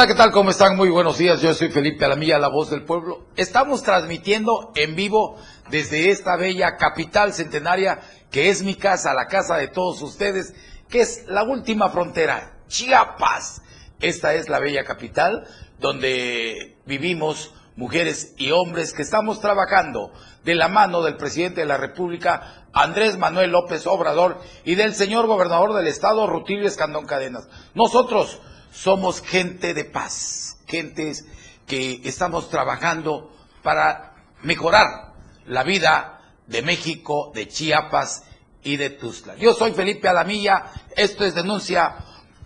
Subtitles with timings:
[0.00, 0.30] Hola, ¿qué tal?
[0.30, 0.78] ¿Cómo están?
[0.78, 1.42] Muy buenos días.
[1.42, 3.26] Yo soy Felipe Alamilla, la voz del pueblo.
[3.36, 5.36] Estamos transmitiendo en vivo
[5.68, 8.00] desde esta bella capital centenaria
[8.30, 10.54] que es mi casa, la casa de todos ustedes,
[10.88, 13.60] que es la última frontera, Chiapas.
[14.00, 15.46] Esta es la bella capital
[15.78, 21.76] donde vivimos mujeres y hombres que estamos trabajando de la mano del presidente de la
[21.76, 27.50] República, Andrés Manuel López Obrador, y del señor gobernador del estado, Rutilio Escandón Cadenas.
[27.74, 31.26] Nosotros somos gente de paz, gentes
[31.66, 35.14] que estamos trabajando para mejorar
[35.46, 38.24] la vida de México, de Chiapas
[38.62, 39.36] y de Tuzla.
[39.36, 41.96] Yo soy Felipe Alamilla, esto es Denuncia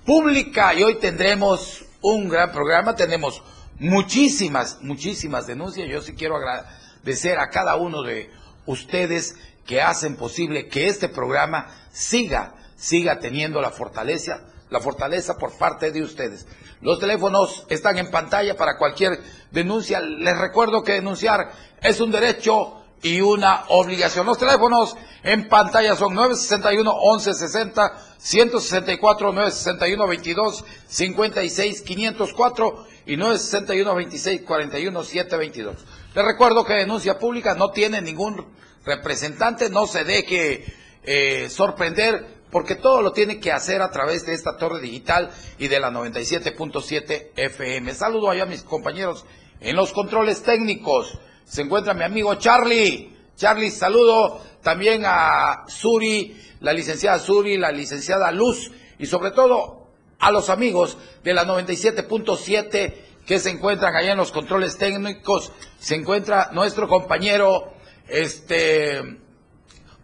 [0.05, 3.43] Pública y hoy tendremos un gran programa, tenemos
[3.79, 5.89] muchísimas, muchísimas denuncias.
[5.89, 8.31] Yo sí quiero agradecer a cada uno de
[8.67, 15.53] ustedes que hacen posible que este programa siga, siga teniendo la fortaleza, la fortaleza por
[15.57, 16.47] parte de ustedes.
[16.81, 20.01] Los teléfonos están en pantalla para cualquier denuncia.
[20.01, 24.27] Les recuerdo que denunciar es un derecho y una obligación.
[24.27, 35.77] Los teléfonos en pantalla son 961-1160, 164-961-22, 56-504 y 961-26-41-722.
[36.15, 38.47] Les recuerdo que denuncia pública no tiene ningún
[38.85, 40.65] representante, no se deje
[41.03, 45.67] eh, sorprender porque todo lo tiene que hacer a través de esta torre digital y
[45.67, 47.93] de la 97.7 FM.
[47.95, 49.27] Saludo allá a mis compañeros
[49.59, 51.19] en los controles técnicos.
[51.45, 53.13] Se encuentra mi amigo Charlie.
[53.35, 59.89] Charlie, saludo también a Suri, la licenciada Suri, la licenciada Luz y sobre todo
[60.21, 62.95] a los amigos de la 97.7
[63.27, 65.51] que se encuentran allá en los controles técnicos.
[65.81, 67.73] Se encuentra nuestro compañero
[68.07, 69.03] este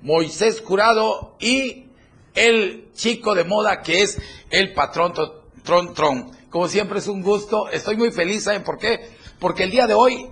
[0.03, 1.90] Moisés Curado y
[2.35, 4.19] el chico de moda que es
[4.51, 5.13] el patrón
[5.63, 6.31] Tron Tron.
[6.51, 9.11] Como siempre es un gusto, estoy muy feliz, ¿saben por qué?
[9.39, 10.31] Porque el día de hoy,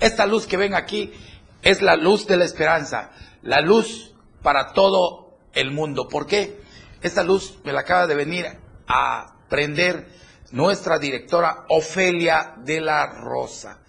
[0.00, 1.12] esta luz que ven aquí
[1.62, 3.10] es la luz de la esperanza,
[3.42, 6.08] la luz para todo el mundo.
[6.08, 6.60] ¿Por qué?
[7.02, 8.46] Esta luz me la acaba de venir
[8.86, 10.08] a prender
[10.50, 13.80] nuestra directora Ofelia de la Rosa,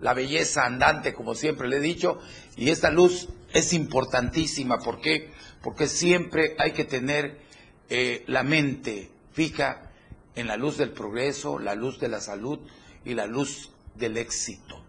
[0.00, 2.18] la belleza andante, como siempre le he dicho,
[2.56, 4.78] y esta luz es importantísima.
[4.78, 5.32] ¿Por qué?
[5.68, 7.42] Porque siempre hay que tener
[7.90, 9.92] eh, la mente fija
[10.34, 12.58] en la luz del progreso, la luz de la salud
[13.04, 14.82] y la luz del éxito.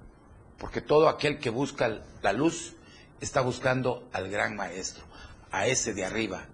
[0.58, 2.78] Porque todo aquel que busca la luz
[3.20, 5.04] está buscando al gran maestro,
[5.52, 6.48] a ese de arriba,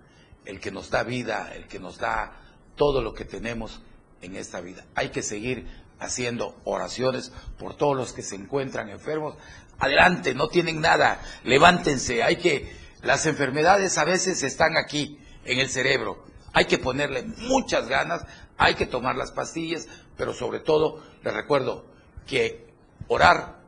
[0.46, 2.36] el que nos da vida, el que nos da
[2.76, 3.84] todo lo que tenemos
[4.24, 4.88] en esta vida.
[4.96, 5.68] Hay que seguir
[6.00, 9.36] haciendo oraciones por todos los que se encuentran enfermos.
[9.78, 15.70] Adelante, no tienen nada, levántense, hay que las enfermedades a veces están aquí, en el
[15.70, 16.26] cerebro.
[16.54, 18.26] Hay que ponerle muchas ganas,
[18.58, 21.86] hay que tomar las pastillas, pero sobre todo les recuerdo
[22.26, 22.68] que
[23.08, 23.60] orar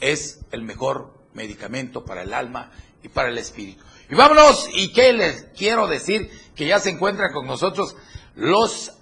[0.00, 2.70] es el mejor medicamento para el alma
[3.02, 3.84] y para el espíritu.
[4.08, 7.94] Y vámonos, y qué les quiero decir, que ya se encuentran con nosotros
[8.34, 8.92] los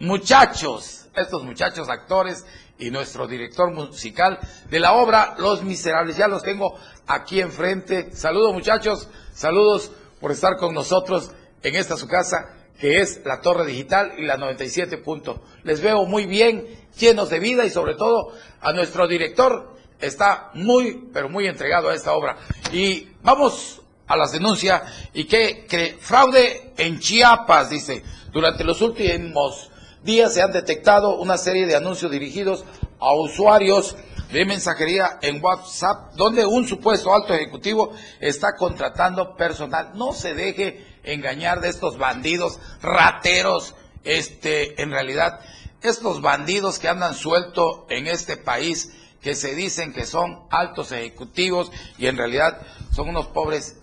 [0.00, 2.44] muchachos, estos muchachos actores
[2.78, 4.38] y nuestro director musical
[4.68, 6.16] de la obra Los Miserables.
[6.16, 6.76] Ya los tengo
[7.06, 8.10] aquí enfrente.
[8.14, 11.30] Saludos muchachos, saludos por estar con nosotros
[11.62, 15.42] en esta su casa que es la Torre Digital y la 97 punto.
[15.62, 16.66] Les veo muy bien,
[16.98, 21.94] llenos de vida y sobre todo a nuestro director está muy, pero muy entregado a
[21.94, 22.36] esta obra.
[22.72, 24.82] Y vamos a las denuncias
[25.14, 29.70] y que, que fraude en Chiapas, dice, durante los últimos
[30.02, 32.64] días se han detectado una serie de anuncios dirigidos
[33.00, 33.96] a usuarios
[34.34, 39.92] de mensajería en WhatsApp, donde un supuesto alto ejecutivo está contratando personal.
[39.94, 45.38] No se deje engañar de estos bandidos rateros, este, en realidad,
[45.82, 48.90] estos bandidos que andan sueltos en este país,
[49.22, 52.60] que se dicen que son altos ejecutivos y en realidad
[52.92, 53.76] son unos pobres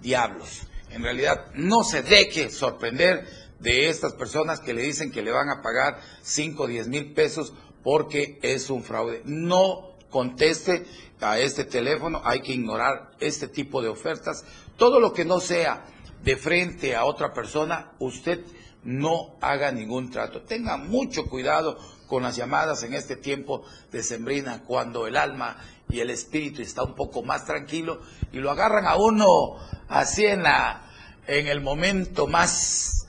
[0.00, 0.62] diablos.
[0.88, 3.28] En realidad, no se deje sorprender
[3.58, 7.12] de estas personas que le dicen que le van a pagar 5 o 10 mil
[7.12, 7.52] pesos
[7.82, 9.20] porque es un fraude.
[9.26, 10.84] No conteste
[11.20, 14.44] a este teléfono, hay que ignorar este tipo de ofertas.
[14.76, 15.84] Todo lo que no sea
[16.22, 18.44] de frente a otra persona, usted
[18.82, 20.42] no haga ningún trato.
[20.42, 23.62] Tenga mucho cuidado con las llamadas en este tiempo
[23.92, 25.56] de sembrina, cuando el alma
[25.88, 28.00] y el espíritu está un poco más tranquilo
[28.32, 29.56] y lo agarran a uno
[29.88, 30.90] así en, la,
[31.26, 33.06] en el momento más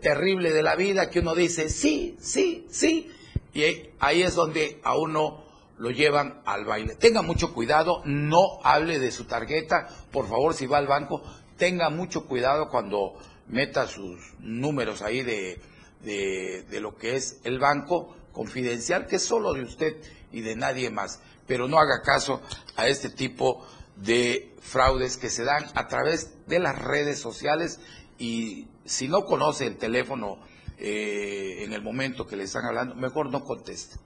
[0.00, 3.10] terrible de la vida que uno dice, sí, sí, sí,
[3.52, 3.62] y
[3.98, 5.49] ahí es donde a uno
[5.80, 6.94] lo llevan al baile.
[6.94, 11.22] Tenga mucho cuidado, no hable de su tarjeta, por favor, si va al banco,
[11.56, 13.14] tenga mucho cuidado cuando
[13.48, 15.58] meta sus números ahí de,
[16.02, 19.96] de, lo que es el banco, confidencial que es solo de usted
[20.30, 21.20] y de nadie más.
[21.46, 22.42] Pero no haga caso
[22.76, 23.66] a este tipo
[23.96, 27.80] de fraudes que se dan a través de las redes sociales
[28.18, 30.40] y si no conoce el teléfono
[30.76, 33.96] eh, en el momento que le están hablando, mejor no conteste.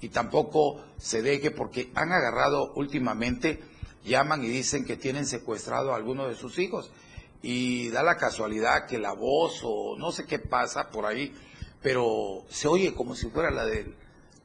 [0.00, 3.60] Y tampoco se deje porque han agarrado últimamente,
[4.04, 6.90] llaman y dicen que tienen secuestrado a alguno de sus hijos.
[7.42, 11.34] Y da la casualidad que la voz o no sé qué pasa por ahí,
[11.82, 13.94] pero se oye como si fuera la del,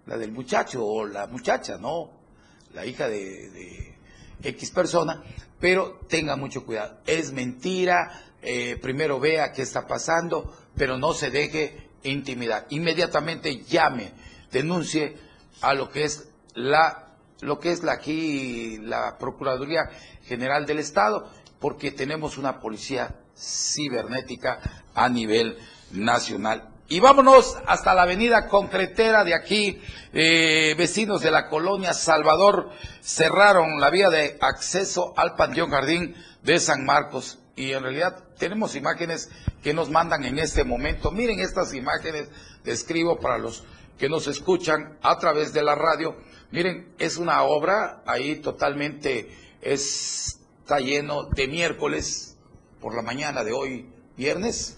[0.05, 2.11] la del muchacho o la muchacha, ¿no?
[2.73, 3.93] La hija de,
[4.41, 5.23] X persona,
[5.59, 6.97] pero tenga mucho cuidado.
[7.05, 12.65] Es mentira, eh, primero vea qué está pasando, pero no se deje intimidar.
[12.69, 14.11] Inmediatamente llame,
[14.51, 15.15] denuncie
[15.61, 16.99] a lo que es la
[17.41, 19.89] lo que es la aquí la Procuraduría
[20.23, 21.29] General del Estado,
[21.59, 24.59] porque tenemos una policía cibernética
[24.93, 25.57] a nivel
[25.91, 26.69] nacional.
[26.87, 29.81] Y vámonos hasta la avenida concretera de aquí.
[30.13, 32.69] Eh, vecinos de la colonia Salvador
[33.01, 37.39] cerraron la vía de acceso al Panteón Jardín de San Marcos.
[37.55, 39.31] Y en realidad tenemos imágenes
[39.63, 41.11] que nos mandan en este momento.
[41.11, 42.29] Miren estas imágenes,
[42.63, 43.63] describo para los
[43.97, 46.15] que nos escuchan a través de la radio.
[46.51, 49.29] Miren, es una obra ahí totalmente,
[49.61, 52.37] está lleno de miércoles
[52.79, 54.77] por la mañana de hoy, viernes.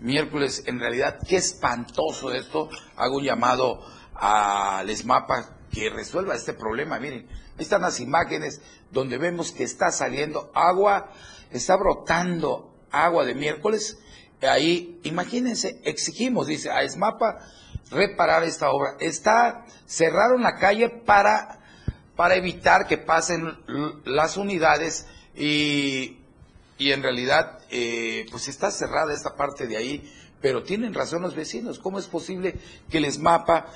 [0.00, 2.70] Miércoles, en realidad, qué espantoso esto.
[2.96, 3.84] Hago un llamado
[4.14, 6.98] al ESMAPA que resuelva este problema.
[6.98, 11.12] Miren, ahí están las imágenes donde vemos que está saliendo agua,
[11.50, 13.98] está brotando agua de miércoles.
[14.42, 17.38] Ahí, imagínense, exigimos, dice a ESMAPA,
[17.90, 18.96] reparar esta obra.
[19.00, 21.60] Está, cerraron la calle para,
[22.16, 23.58] para evitar que pasen
[24.04, 26.18] las unidades y,
[26.78, 31.34] y en realidad, eh, pues está cerrada esta parte de ahí, pero tienen razón los
[31.34, 31.78] vecinos.
[31.78, 32.58] ¿Cómo es posible
[32.88, 33.66] que el ESMAPA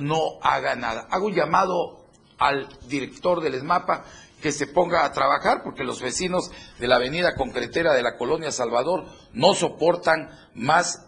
[0.00, 1.08] no haga nada?
[1.10, 2.06] Hago un llamado
[2.38, 4.04] al director del ESMAPA
[4.40, 8.52] que se ponga a trabajar porque los vecinos de la avenida concretera de la colonia
[8.52, 11.06] Salvador no soportan más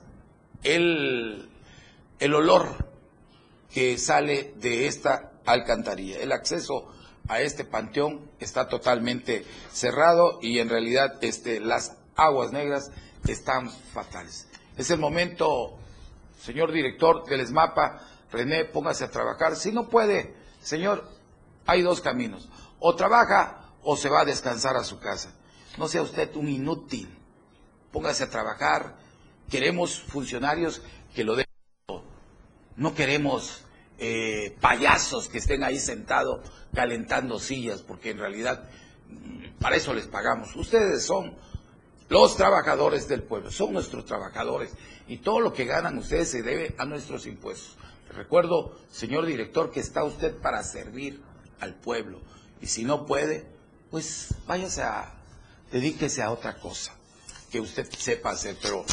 [0.63, 1.48] el,
[2.19, 2.89] el olor
[3.73, 6.19] que sale de esta alcantarilla.
[6.19, 6.89] El acceso
[7.29, 12.91] a este panteón está totalmente cerrado y en realidad este, las aguas negras
[13.27, 14.49] están fatales.
[14.77, 15.77] Es el momento,
[16.41, 18.01] señor director del ESMAPA,
[18.31, 19.57] René, póngase a trabajar.
[19.57, 21.09] Si no puede, señor,
[21.67, 22.49] hay dos caminos.
[22.79, 25.33] O trabaja o se va a descansar a su casa.
[25.79, 27.09] No sea usted un inútil.
[27.93, 28.97] Póngase a trabajar.
[29.51, 30.83] Queremos funcionarios
[31.15, 31.48] que lo den.
[32.79, 33.65] No queremos
[33.99, 38.71] eh, payasos que estén ahí sentados calentando sillas, porque en realidad
[39.09, 40.55] mm, para eso les pagamos.
[40.55, 41.37] Ustedes son
[42.09, 44.71] los trabajadores del pueblo, son nuestros trabajadores
[45.09, 47.77] y todo lo que ganan ustedes se debe a nuestros impuestos.
[48.11, 51.21] Recuerdo, señor director, que está usted para servir
[51.59, 52.21] al pueblo.
[52.61, 53.45] Y si no puede,
[53.91, 55.15] pues váyase a,
[55.73, 56.95] dedíquese a otra cosa
[57.51, 58.85] que usted sepa hacer, pero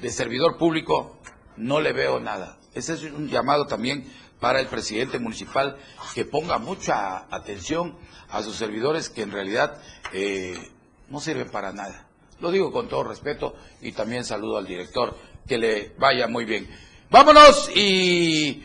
[0.00, 1.18] de servidor público
[1.56, 2.58] no le veo nada.
[2.74, 4.10] Ese es un llamado también
[4.40, 5.76] para el presidente municipal
[6.14, 7.96] que ponga mucha atención
[8.28, 9.80] a sus servidores que en realidad
[10.12, 10.58] eh,
[11.08, 12.08] no sirven para nada.
[12.40, 16.68] Lo digo con todo respeto y también saludo al director, que le vaya muy bien.
[17.08, 18.64] Vámonos y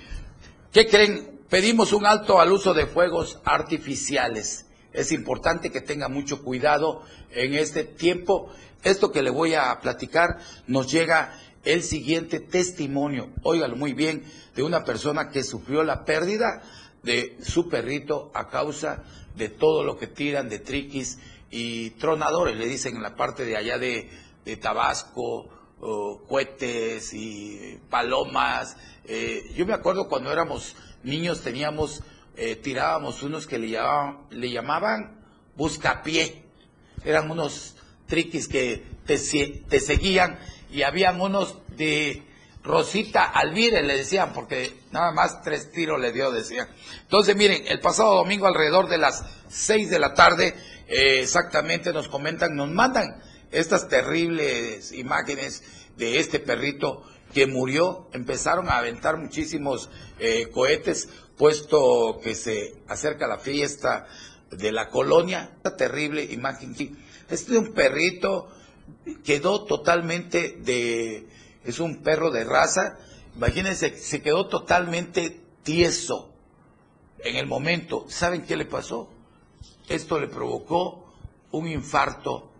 [0.71, 1.41] ¿qué creen?
[1.49, 4.65] Pedimos un alto al uso de fuegos artificiales.
[4.93, 8.49] Es importante que tenga mucho cuidado en este tiempo.
[8.83, 11.37] Esto que le voy a platicar nos llega
[11.67, 14.23] el siguiente testimonio, óigalo muy bien,
[14.55, 16.63] de una persona que sufrió la pérdida
[17.03, 19.03] de su perrito a causa
[19.35, 21.19] de todo lo que tiran de triquis
[21.51, 24.09] y tronadores, le dicen en la parte de allá de,
[24.61, 25.49] Tabasco,
[26.29, 28.77] cohetes y palomas.
[29.03, 32.01] Eh, yo me acuerdo cuando éramos niños teníamos,
[32.37, 35.19] eh, tirábamos unos que le llamaban, le llamaban
[35.57, 36.43] buscapié.
[37.03, 40.39] Eran unos triquis que te seguían
[40.71, 42.23] y habían unos de
[42.63, 46.67] Rosita Alvire, le decían, porque nada más tres tiros le dio, decían.
[47.01, 50.53] Entonces, miren, el pasado domingo alrededor de las seis de la tarde,
[50.87, 53.21] eh, exactamente nos comentan, nos mandan
[53.51, 55.63] estas terribles imágenes
[55.95, 63.27] de este perrito que murió, empezaron a aventar muchísimos eh, cohetes, puesto que se acerca
[63.27, 64.07] la fiesta
[64.51, 65.51] de la colonia.
[65.57, 66.75] Esta terrible imagen.
[67.29, 68.49] Este es un perrito,
[69.23, 71.27] quedó totalmente de,
[71.63, 72.97] es un perro de raza,
[73.35, 76.33] imagínense, se quedó totalmente tieso
[77.19, 78.05] en el momento.
[78.09, 79.09] ¿Saben qué le pasó?
[79.87, 81.13] Esto le provocó
[81.51, 82.51] un infarto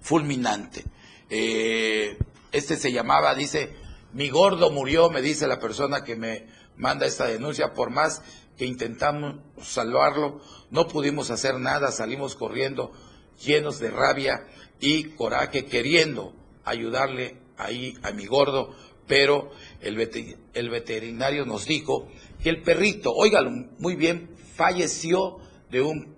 [0.00, 0.84] fulminante.
[1.30, 2.18] Eh,
[2.52, 3.74] este se llamaba, dice,
[4.12, 8.22] mi gordo murió, me dice la persona que me manda esta denuncia, por más
[8.56, 12.92] que intentamos salvarlo, no pudimos hacer nada, salimos corriendo
[13.44, 14.46] llenos de rabia
[14.80, 16.32] y coraje, queriendo
[16.64, 18.74] ayudarle ahí a mi gordo,
[19.06, 22.08] pero el, veterinario nos dijo
[22.42, 25.38] que el perrito, óigalo muy bien, falleció
[25.70, 26.16] de un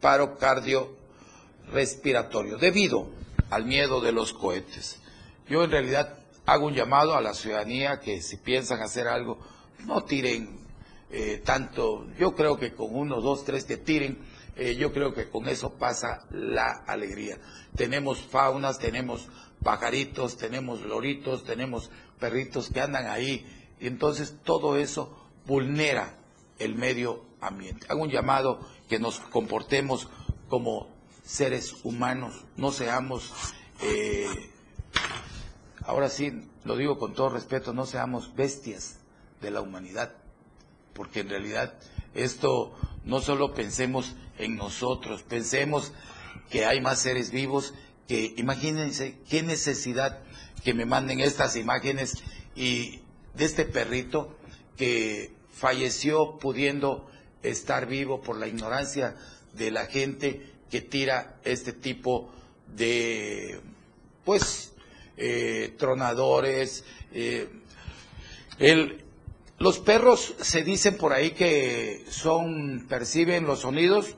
[0.00, 3.10] paro cardiorrespiratorio debido
[3.50, 5.00] al miedo de los cohetes.
[5.48, 9.38] Yo en realidad hago un llamado a la ciudadanía que si piensan hacer algo,
[9.86, 10.60] no tiren
[11.10, 14.18] eh, tanto, yo creo que con uno, dos, tres que tiren,
[14.56, 17.38] eh, yo creo que con eso pasa la alegría.
[17.76, 19.28] Tenemos faunas, tenemos
[19.62, 23.46] pajaritos, tenemos loritos, tenemos perritos que andan ahí,
[23.80, 26.18] y entonces todo eso vulnera
[26.58, 27.86] el medio ambiente.
[27.88, 30.08] Hago un llamado que nos comportemos
[30.48, 30.88] como
[31.22, 33.32] seres humanos, no seamos,
[33.80, 34.26] eh,
[35.84, 38.98] ahora sí, lo digo con todo respeto, no seamos bestias
[39.40, 40.14] de la humanidad
[40.94, 41.74] porque en realidad
[42.14, 42.72] esto
[43.04, 45.92] no solo pensemos en nosotros, pensemos
[46.50, 47.74] que hay más seres vivos
[48.08, 50.20] que imagínense qué necesidad
[50.62, 52.22] que me manden estas imágenes
[52.54, 53.00] y
[53.34, 54.36] de este perrito
[54.76, 57.08] que falleció pudiendo
[57.42, 59.16] estar vivo por la ignorancia
[59.52, 62.32] de la gente que tira este tipo
[62.74, 63.60] de
[64.24, 64.72] pues
[65.16, 67.48] eh, tronadores eh,
[69.58, 74.16] los perros se dicen por ahí que son, perciben los sonidos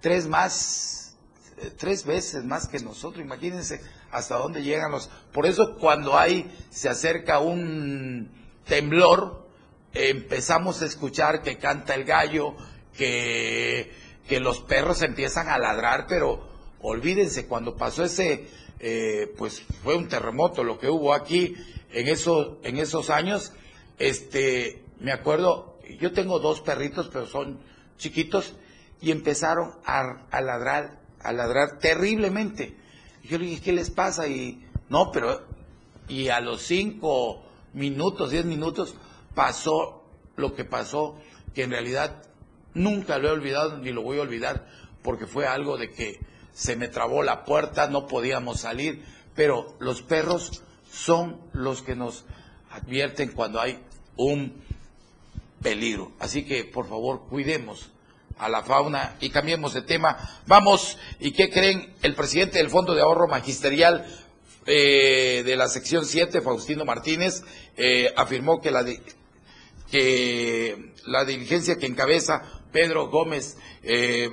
[0.00, 1.16] tres más,
[1.58, 3.24] eh, tres veces más que nosotros.
[3.24, 5.08] Imagínense hasta dónde llegan los.
[5.32, 8.30] Por eso cuando hay, se acerca un
[8.66, 9.48] temblor,
[9.94, 12.54] empezamos a escuchar que canta el gallo,
[12.96, 13.92] que,
[14.28, 16.48] que los perros empiezan a ladrar, pero
[16.80, 18.48] olvídense, cuando pasó ese,
[18.80, 21.54] eh, pues fue un terremoto lo que hubo aquí
[21.92, 23.52] en esos, en esos años
[24.02, 27.60] este, me acuerdo, yo tengo dos perritos, pero son
[27.98, 28.54] chiquitos,
[29.00, 32.76] y empezaron a, ladrar, a ladrar terriblemente.
[33.22, 34.26] yo le dije, ¿qué les pasa?
[34.26, 35.46] Y no, pero,
[36.08, 37.44] y a los cinco
[37.74, 38.96] minutos, diez minutos,
[39.36, 40.04] pasó
[40.34, 41.16] lo que pasó,
[41.54, 42.24] que en realidad
[42.74, 44.66] nunca lo he olvidado ni lo voy a olvidar,
[45.02, 46.18] porque fue algo de que
[46.52, 49.04] se me trabó la puerta, no podíamos salir,
[49.36, 52.24] pero los perros son los que nos
[52.72, 53.80] advierten cuando hay
[54.16, 54.62] un
[55.62, 56.12] peligro.
[56.18, 57.90] Así que, por favor, cuidemos
[58.38, 60.16] a la fauna y cambiemos de tema.
[60.46, 61.94] Vamos, ¿y qué creen?
[62.02, 64.06] El presidente del Fondo de Ahorro Magisterial
[64.66, 67.42] eh, de la sección 7, Faustino Martínez,
[67.76, 68.84] eh, afirmó que la,
[69.90, 72.42] que la diligencia que encabeza
[72.72, 74.30] Pedro Gómez eh,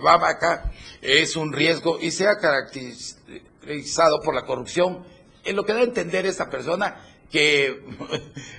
[1.02, 5.04] es un riesgo y se ha caracterizado por la corrupción.
[5.44, 7.84] En lo que da a entender esta persona que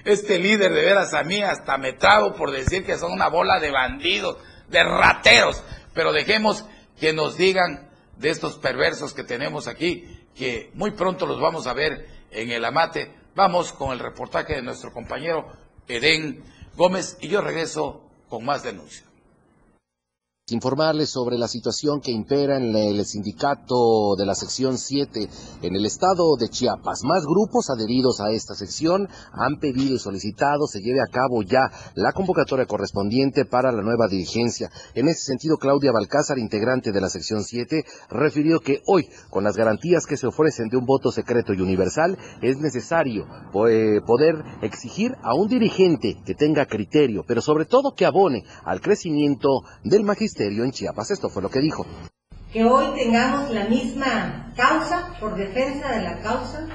[0.05, 3.59] este líder de veras a mí hasta me trago por decir que son una bola
[3.61, 5.63] de bandidos, de rateros,
[5.95, 6.65] pero dejemos
[6.99, 11.75] que nos digan de estos perversos que tenemos aquí, que muy pronto los vamos a
[11.75, 13.15] ver en el amate.
[13.35, 15.49] Vamos con el reportaje de nuestro compañero
[15.89, 16.45] Edén
[16.77, 19.10] Gómez y yo regreso con más denuncias
[20.53, 25.29] informarles sobre la situación que impera en el sindicato de la sección 7
[25.63, 27.01] en el estado de Chiapas.
[27.05, 31.71] Más grupos adheridos a esta sección han pedido y solicitado se lleve a cabo ya
[31.95, 34.71] la convocatoria correspondiente para la nueva dirigencia.
[34.95, 39.57] En ese sentido, Claudia Balcázar, integrante de la sección 7, refirió que hoy, con las
[39.57, 43.27] garantías que se ofrecen de un voto secreto y universal, es necesario
[43.69, 48.81] eh, poder exigir a un dirigente que tenga criterio, pero sobre todo que abone al
[48.81, 50.05] crecimiento del
[50.47, 51.11] en Chiapas.
[51.11, 51.87] Esto fue lo que dijo.
[52.53, 56.67] Que hoy tengamos la misma causa, por defensa de la causa.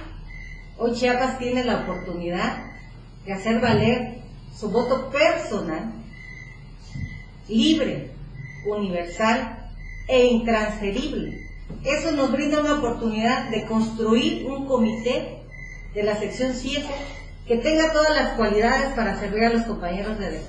[0.78, 2.58] Hoy Chiapas tiene la oportunidad
[3.26, 4.20] de hacer valer
[4.56, 5.94] su voto personal,
[7.48, 8.12] libre,
[8.68, 9.70] universal
[10.08, 11.40] e intransferible.
[11.84, 15.40] Eso nos brinda una oportunidad de construir un comité
[15.94, 16.86] de la sección 7
[17.48, 20.42] que tenga todas las cualidades para servir a los compañeros de,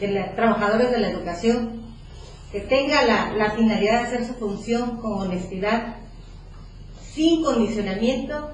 [0.00, 1.85] de trabajadores de la educación
[2.56, 5.96] que tenga la, finalidad de hacer su función con honestidad,
[7.12, 8.50] sin condicionamiento,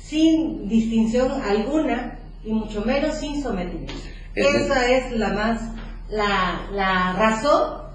[0.00, 3.92] sin distinción alguna y mucho menos sin sometimiento.
[4.36, 5.62] Esa es la más
[6.08, 7.89] la, razón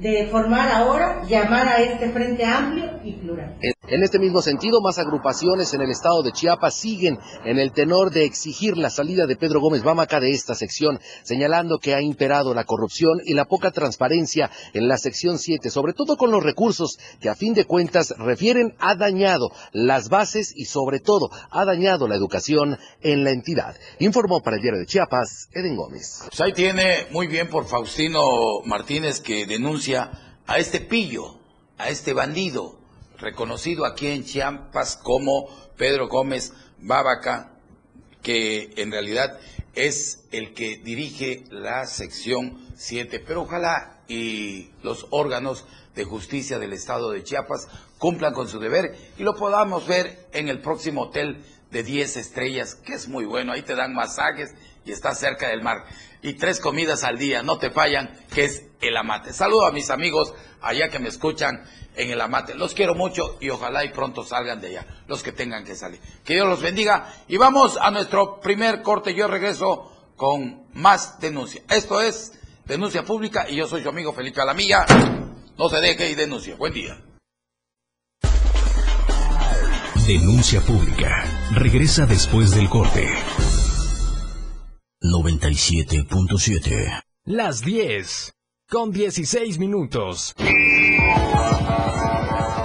[0.00, 3.58] de formar ahora, llamar a este Frente Amplio y Plural.
[3.60, 8.12] En este mismo sentido, más agrupaciones en el estado de Chiapas siguen en el tenor
[8.12, 12.54] de exigir la salida de Pedro Gómez Bámaca de esta sección, señalando que ha imperado
[12.54, 16.98] la corrupción y la poca transparencia en la sección 7, sobre todo con los recursos
[17.20, 22.06] que a fin de cuentas refieren ha dañado las bases y sobre todo ha dañado
[22.06, 23.74] la educación en la entidad.
[23.98, 26.20] Informó para el diario de Chiapas, Eden Gómez.
[26.28, 31.38] Pues ahí tiene muy bien por Faustino Martínez que denuncia a este pillo,
[31.78, 32.78] a este bandido,
[33.18, 37.52] reconocido aquí en Chiapas como Pedro Gómez Bábaca,
[38.22, 39.38] que en realidad
[39.74, 43.22] es el que dirige la sección 7.
[43.26, 45.64] Pero ojalá y los órganos
[45.94, 47.68] de justicia del estado de Chiapas
[47.98, 52.74] cumplan con su deber y lo podamos ver en el próximo hotel de 10 estrellas,
[52.74, 53.52] que es muy bueno.
[53.52, 54.54] Ahí te dan masajes
[54.84, 55.84] y está cerca del mar.
[56.22, 59.32] Y tres comidas al día, no te fallan, que es el amate.
[59.32, 62.54] Saludo a mis amigos allá que me escuchan en el amate.
[62.54, 66.00] Los quiero mucho y ojalá y pronto salgan de allá, los que tengan que salir.
[66.24, 67.12] Que Dios los bendiga.
[67.28, 69.14] Y vamos a nuestro primer corte.
[69.14, 71.62] Yo regreso con más denuncia.
[71.68, 72.32] Esto es
[72.64, 74.86] denuncia pública y yo soy su amigo Felipe Alamilla.
[75.56, 76.54] No se deje y denuncie.
[76.54, 77.00] Buen día.
[80.06, 81.24] Denuncia pública.
[81.52, 83.08] Regresa después del corte.
[85.02, 87.02] 97.7.
[87.24, 88.32] Las 10.
[88.68, 90.34] Con 16 minutos.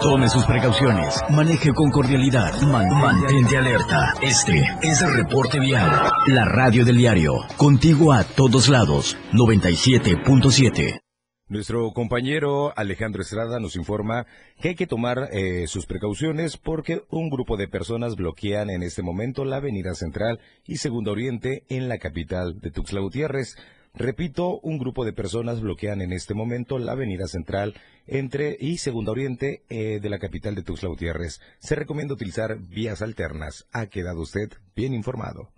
[0.01, 1.21] Tome sus precauciones.
[1.29, 2.59] Maneje con cordialidad.
[2.61, 4.13] mantente alerta.
[4.21, 6.11] Este es el reporte vial.
[6.27, 7.35] La radio del diario.
[7.55, 9.15] Contigo a todos lados.
[9.31, 11.02] 97.7.
[11.53, 14.25] Nuestro compañero Alejandro Estrada nos informa
[14.59, 19.03] que hay que tomar eh, sus precauciones porque un grupo de personas bloquean en este
[19.03, 23.55] momento la avenida central y Segunda Oriente en la capital de Tuxtla Gutiérrez.
[23.93, 27.75] Repito, un grupo de personas bloquean en este momento la avenida central
[28.07, 31.39] entre y Segunda Oriente eh, de la capital de Tuxtla Gutiérrez.
[31.59, 33.67] Se recomienda utilizar vías alternas.
[33.71, 35.51] ¿Ha quedado usted bien informado?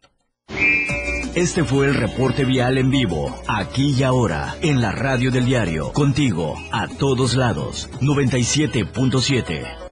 [1.35, 5.91] Este fue el reporte vial en vivo, aquí y ahora, en la radio del diario,
[5.91, 9.91] contigo, a todos lados, 97.7.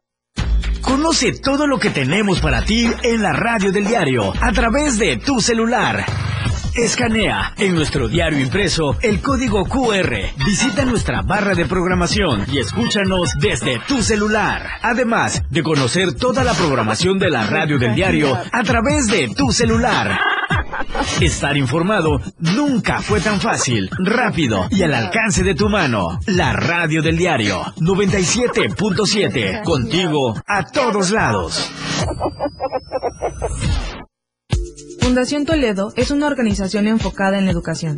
[0.79, 5.17] Conoce todo lo que tenemos para ti en la radio del diario, a través de
[5.17, 6.05] tu celular.
[6.75, 10.15] Escanea en nuestro diario impreso el código QR.
[10.45, 14.65] Visita nuestra barra de programación y escúchanos desde tu celular.
[14.81, 19.51] Además de conocer toda la programación de la radio del diario a través de tu
[19.51, 20.32] celular.
[21.21, 26.19] Estar informado nunca fue tan fácil, rápido y al alcance de tu mano.
[26.27, 31.69] La radio del diario 97.7, contigo a todos lados.
[34.99, 37.97] Fundación Toledo es una organización enfocada en la educación.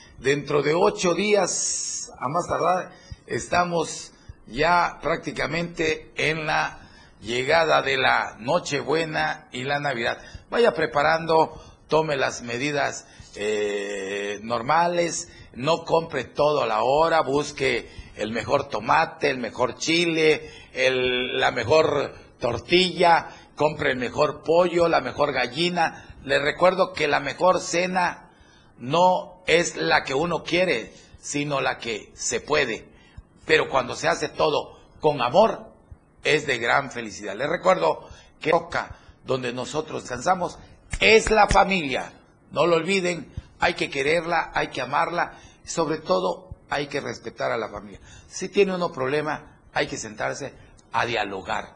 [0.21, 2.91] dentro de ocho días, a más tardar,
[3.25, 4.11] estamos
[4.45, 6.79] ya prácticamente en la
[7.21, 10.19] llegada de la Nochebuena y la Navidad.
[10.51, 18.31] Vaya preparando, tome las medidas eh, normales, no compre todo a la hora, busque el
[18.31, 26.15] mejor tomate, el mejor chile, la mejor tortilla, compre el mejor pollo, la mejor gallina.
[26.23, 28.30] Le recuerdo que la mejor cena
[28.81, 30.91] no es la que uno quiere,
[31.21, 32.89] sino la que se puede.
[33.45, 35.71] Pero cuando se hace todo con amor,
[36.23, 37.35] es de gran felicidad.
[37.35, 40.57] Les recuerdo que Roca, donde nosotros descansamos,
[40.99, 42.11] es la familia.
[42.51, 47.57] No lo olviden, hay que quererla, hay que amarla, sobre todo hay que respetar a
[47.57, 47.99] la familia.
[48.27, 50.53] Si tiene uno problema, hay que sentarse
[50.91, 51.75] a dialogar.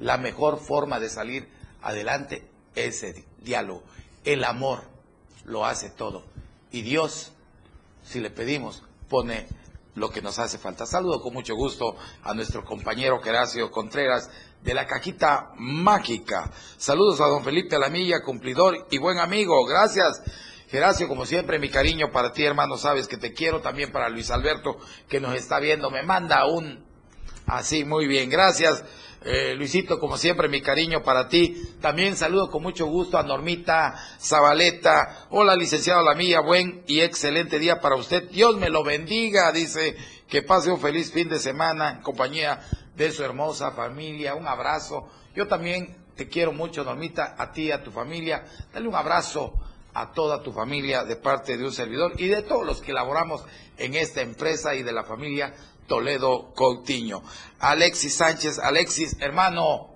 [0.00, 1.48] La mejor forma de salir
[1.80, 3.84] adelante es el diálogo.
[4.24, 4.82] El amor
[5.44, 6.24] lo hace todo.
[6.70, 7.32] Y Dios,
[8.02, 9.46] si le pedimos, pone
[9.94, 10.86] lo que nos hace falta.
[10.86, 14.30] Saludo con mucho gusto a nuestro compañero Geracio Contreras
[14.62, 16.50] de la cajita mágica.
[16.76, 19.64] Saludos a don Felipe Alamilla, cumplidor y buen amigo.
[19.66, 20.22] Gracias.
[20.68, 24.30] Geracio, como siempre, mi cariño para ti, hermano, sabes que te quiero también para Luis
[24.30, 24.78] Alberto,
[25.08, 26.84] que nos está viendo, me manda un
[27.46, 28.84] así, muy bien, gracias.
[29.22, 31.74] Eh, Luisito, como siempre, mi cariño para ti.
[31.80, 35.26] También saludo con mucho gusto a Normita Zabaleta.
[35.28, 38.30] Hola, licenciado La Mía, buen y excelente día para usted.
[38.30, 39.96] Dios me lo bendiga, dice.
[40.26, 42.60] Que pase un feliz fin de semana en compañía
[42.96, 44.34] de su hermosa familia.
[44.34, 45.10] Un abrazo.
[45.34, 48.46] Yo también te quiero mucho, Normita, a ti, a tu familia.
[48.72, 49.52] Dale un abrazo
[49.92, 53.44] a toda tu familia de parte de un servidor y de todos los que laboramos
[53.76, 55.52] en esta empresa y de la familia
[55.90, 57.20] Toledo Coutinho.
[57.58, 59.88] Alexis Sánchez, Alexis, hermano,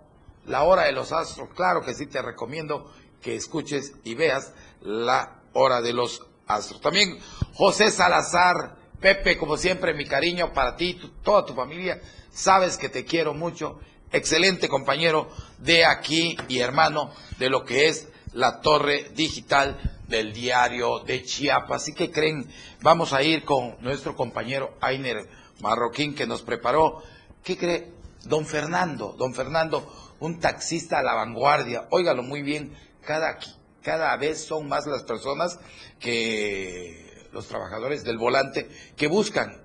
[0.45, 5.41] la hora de los astros, claro que sí te recomiendo que escuches y veas la
[5.53, 6.81] hora de los astros.
[6.81, 7.17] También
[7.55, 12.01] José Salazar, Pepe, como siempre, mi cariño para ti, toda tu familia,
[12.33, 13.79] sabes que te quiero mucho,
[14.11, 15.29] excelente compañero
[15.59, 19.79] de aquí y hermano de lo que es la torre digital
[20.09, 21.83] del diario de Chiapas.
[21.83, 22.49] Así que creen,
[22.83, 27.03] vamos a ir con nuestro compañero Ainer Marroquín que nos preparó.
[27.43, 27.91] ¿Qué cree?
[28.27, 31.89] Don Fernando, don Fernando, un taxista a la vanguardia.
[31.91, 33.39] Óigalo muy bien, cada,
[33.83, 35.59] cada vez son más las personas
[35.99, 39.63] que los trabajadores del volante que buscan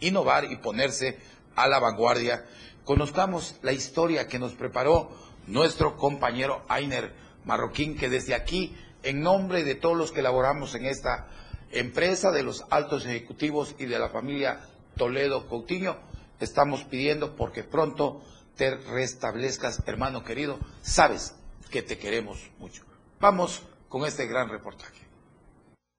[0.00, 1.18] innovar y ponerse
[1.54, 2.46] a la vanguardia.
[2.84, 5.10] Conozcamos la historia que nos preparó
[5.46, 7.12] nuestro compañero Ainer
[7.44, 11.28] Marroquín, que desde aquí, en nombre de todos los que laboramos en esta
[11.70, 14.60] empresa, de los altos ejecutivos y de la familia
[14.96, 15.96] Toledo Coutinho,
[16.40, 18.22] estamos pidiendo porque pronto
[18.56, 20.58] te restablezcas, hermano querido.
[20.82, 21.34] Sabes
[21.70, 22.84] que te queremos mucho.
[23.20, 25.04] Vamos con este gran reportaje.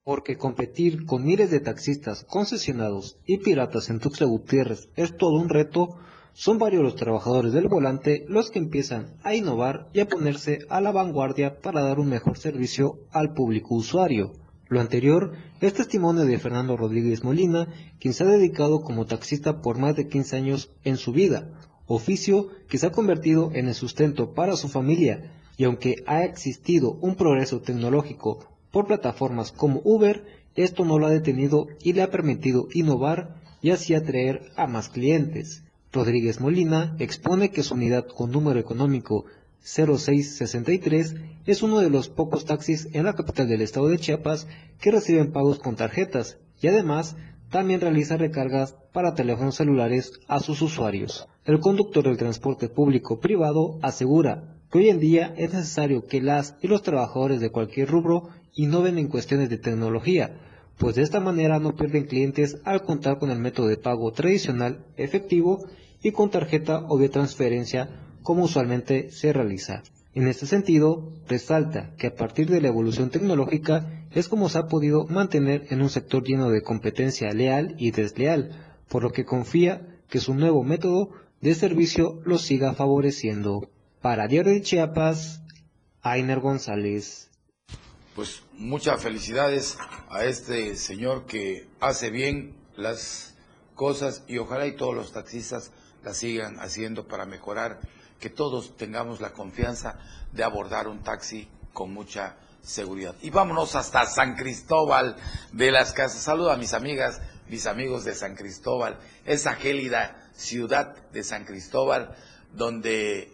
[0.04, 5.50] Porque competir con miles de taxistas concesionados y piratas en Tuxtla Gutiérrez es todo un
[5.50, 5.98] reto,
[6.34, 10.82] son varios los trabajadores del volante los que empiezan a innovar y a ponerse a
[10.82, 14.34] la vanguardia para dar un mejor servicio al público usuario.
[14.68, 17.68] Lo anterior es testimonio de Fernando Rodríguez Molina,
[18.00, 21.52] quien se ha dedicado como taxista por más de 15 años en su vida,
[21.86, 26.94] oficio que se ha convertido en el sustento para su familia, y aunque ha existido
[27.02, 28.40] un progreso tecnológico
[28.72, 30.26] por plataformas como Uber,
[30.56, 34.90] esto no lo ha detenido y le ha permitido innovar y así atraer a más
[34.90, 35.64] clientes.
[35.92, 39.26] Rodríguez Molina expone que su unidad con número económico
[39.66, 41.16] 0663
[41.48, 44.48] es uno de los pocos taxis en la capital del estado de Chiapas
[44.80, 47.16] que reciben pagos con tarjetas y además
[47.50, 51.28] también realiza recargas para teléfonos celulares a sus usuarios.
[51.46, 56.56] El conductor del transporte público privado asegura que hoy en día es necesario que las
[56.62, 60.42] y los trabajadores de cualquier rubro innoven en cuestiones de tecnología,
[60.78, 64.86] pues de esta manera no pierden clientes al contar con el método de pago tradicional,
[64.96, 65.66] efectivo
[66.04, 69.84] y con tarjeta o de transferencia como usualmente se realiza.
[70.16, 74.68] En este sentido, resalta que a partir de la evolución tecnológica es como se ha
[74.68, 80.00] podido mantener en un sector lleno de competencia leal y desleal, por lo que confía
[80.10, 83.70] que su nuevo método de servicio lo siga favoreciendo.
[84.02, 85.44] Para Diario de Chiapas,
[86.02, 87.30] Ainer González.
[88.16, 89.78] Pues muchas felicidades
[90.10, 93.36] a este señor que hace bien las
[93.76, 95.72] cosas y ojalá y todos los taxistas
[96.04, 97.82] la sigan haciendo para mejorar,
[98.20, 100.00] que todos tengamos la confianza
[100.32, 103.16] de abordar un taxi con mucha seguridad.
[103.22, 105.16] Y vámonos hasta San Cristóbal
[105.52, 106.22] de las Casas.
[106.22, 112.16] Saludo a mis amigas, mis amigos de San Cristóbal, esa gélida ciudad de San Cristóbal,
[112.54, 113.32] donde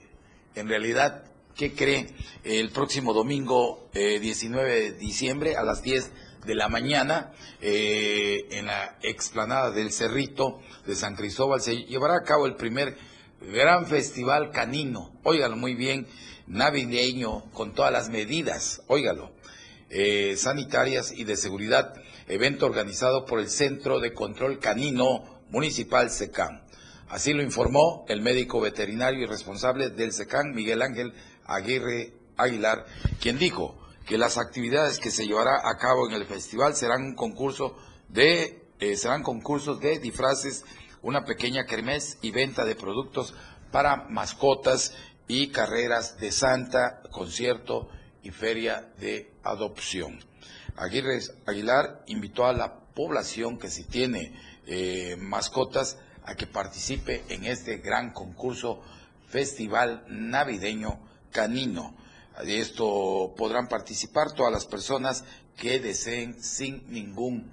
[0.56, 1.24] en realidad,
[1.56, 2.14] ¿qué cree?
[2.44, 6.12] El próximo domingo 19 eh, de diciembre a las 10
[6.46, 12.24] de la mañana eh, en la explanada del Cerrito de San Cristóbal se llevará a
[12.24, 12.98] cabo el primer
[13.42, 16.08] gran festival canino, óigalo muy bien,
[16.48, 19.32] navideño, con todas las medidas, óigalo,
[19.90, 21.94] eh, sanitarias y de seguridad,
[22.28, 26.62] evento organizado por el Centro de Control Canino Municipal SECAM.
[27.10, 31.14] Así lo informó el médico veterinario y responsable del SECAM, Miguel Ángel
[31.46, 32.86] Aguirre Aguilar,
[33.20, 37.16] quien dijo que las actividades que se llevará a cabo en el festival serán un
[37.16, 37.76] concurso
[38.08, 40.66] de eh, serán concursos de disfraces,
[41.02, 43.34] una pequeña kermés y venta de productos
[43.72, 44.94] para mascotas
[45.28, 47.90] y carreras de santa, concierto
[48.24, 50.20] y feria de adopción.
[50.76, 54.34] Aguirre Aguilar invitó a la población que si tiene
[54.68, 58.82] eh, mascotas a que participe en este gran concurso
[59.28, 61.00] Festival Navideño
[61.32, 61.96] Canino.
[62.44, 65.24] De esto podrán participar todas las personas
[65.58, 67.52] que deseen sin ningún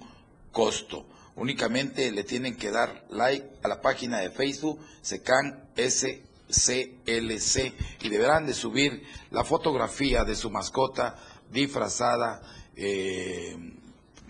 [0.51, 1.05] costo.
[1.39, 8.45] Únicamente le tienen que dar like a la página de Facebook Secan SCLC y deberán
[8.45, 11.15] de subir la fotografía de su mascota
[11.49, 12.41] disfrazada
[12.75, 13.55] eh,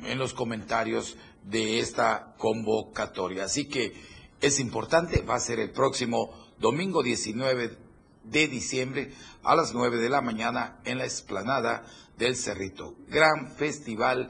[0.04, 3.46] en los comentarios de esta convocatoria.
[3.46, 3.92] Así que
[4.40, 7.76] es importante, va a ser el próximo domingo 19
[8.24, 11.86] de diciembre a las 9 de la mañana en la explanada
[12.20, 12.94] del Cerrito.
[13.08, 14.30] Gran festival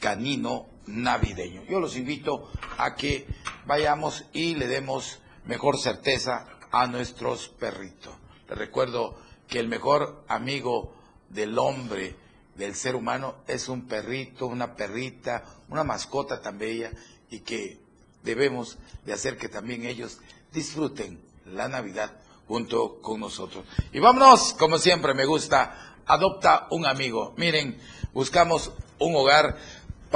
[0.00, 1.64] canino navideño.
[1.64, 3.26] Yo los invito a que
[3.66, 8.14] vayamos y le demos mejor certeza a nuestros perritos.
[8.48, 9.18] Les recuerdo
[9.48, 10.94] que el mejor amigo
[11.28, 12.16] del hombre,
[12.54, 16.90] del ser humano, es un perrito, una perrita, una mascota tan bella
[17.30, 17.80] y que
[18.22, 20.18] debemos de hacer que también ellos
[20.52, 22.12] disfruten la Navidad
[22.48, 23.64] junto con nosotros.
[23.92, 27.34] Y vámonos, como siempre me gusta, adopta un amigo.
[27.36, 27.78] Miren,
[28.12, 29.56] buscamos un hogar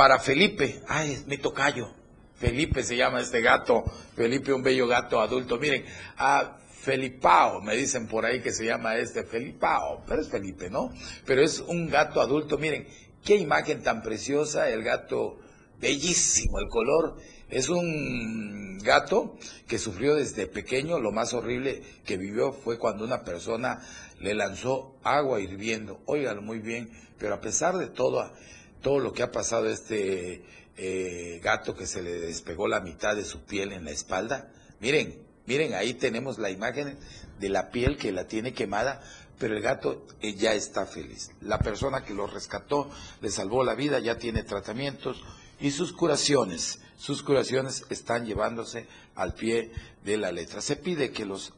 [0.01, 0.81] para Felipe.
[0.89, 1.91] Ay, es mi tocayo.
[2.37, 3.85] Felipe se llama este gato.
[4.17, 5.59] Felipe, un bello gato adulto.
[5.59, 5.85] Miren,
[6.17, 10.91] a Felipao, me dicen por ahí que se llama este Felipao, pero es Felipe, ¿no?
[11.27, 12.57] Pero es un gato adulto.
[12.57, 12.89] Miren,
[13.23, 15.39] qué imagen tan preciosa, el gato
[15.79, 17.19] bellísimo, el color
[17.51, 19.37] es un gato
[19.69, 20.99] que sufrió desde pequeño.
[20.99, 23.83] Lo más horrible que vivió fue cuando una persona
[24.19, 26.01] le lanzó agua hirviendo.
[26.07, 28.33] Óigalo muy bien, pero a pesar de todo,
[28.81, 30.45] todo lo que ha pasado este
[30.77, 35.23] eh, gato que se le despegó la mitad de su piel en la espalda, miren,
[35.47, 36.99] miren, ahí tenemos la imagen
[37.39, 39.03] de la piel que la tiene quemada,
[39.39, 41.31] pero el gato eh, ya está feliz.
[41.41, 42.91] La persona que lo rescató
[43.21, 45.23] le salvó la vida, ya tiene tratamientos
[45.61, 49.73] y sus curaciones sus curaciones están llevándose al pie
[50.05, 50.61] de la letra.
[50.61, 51.55] Se pide que los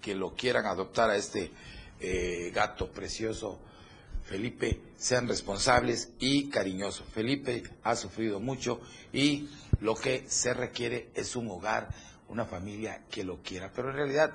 [0.00, 1.52] que lo quieran adoptar a este
[2.00, 3.60] eh, gato precioso,
[4.28, 7.06] Felipe, sean responsables y cariñosos.
[7.08, 8.80] Felipe ha sufrido mucho
[9.12, 9.48] y
[9.80, 11.88] lo que se requiere es un hogar,
[12.28, 13.72] una familia que lo quiera.
[13.74, 14.32] Pero en realidad,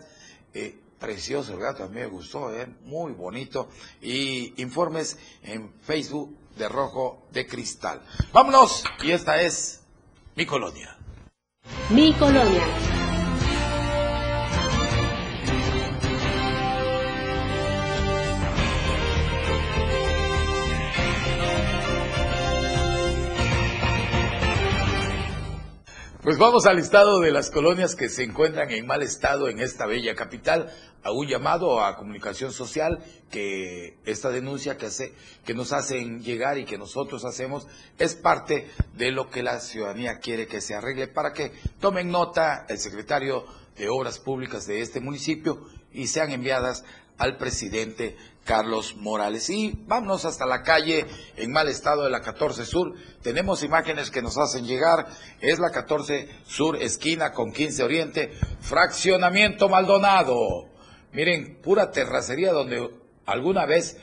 [0.53, 3.69] eh, precioso el gato, a mí me gustó, eh, muy bonito.
[4.01, 8.01] Y informes en Facebook de Rojo de Cristal.
[8.31, 9.81] Vámonos, y esta es
[10.35, 10.97] mi colonia.
[11.91, 13.02] Mi colonia.
[26.43, 30.13] Vamos al listado de las colonias que se encuentran en mal estado en esta bella
[30.13, 30.69] capital,
[31.01, 32.99] a un llamado a comunicación social
[33.31, 34.89] que esta denuncia que,
[35.45, 37.65] que nos hacen llegar y que nosotros hacemos
[37.97, 42.65] es parte de lo que la ciudadanía quiere que se arregle para que tomen nota
[42.67, 43.45] el secretario
[43.77, 46.83] de Obras Públicas de este municipio y sean enviadas
[47.17, 49.49] al presidente Carlos Morales.
[49.49, 51.05] Y vámonos hasta la calle
[51.37, 52.93] en mal estado de la 14 Sur.
[53.21, 55.07] Tenemos imágenes que nos hacen llegar.
[55.39, 58.31] Es la 14 Sur, esquina con 15 Oriente,
[58.61, 60.69] fraccionamiento Maldonado.
[61.13, 62.89] Miren, pura terracería donde
[63.25, 63.97] alguna vez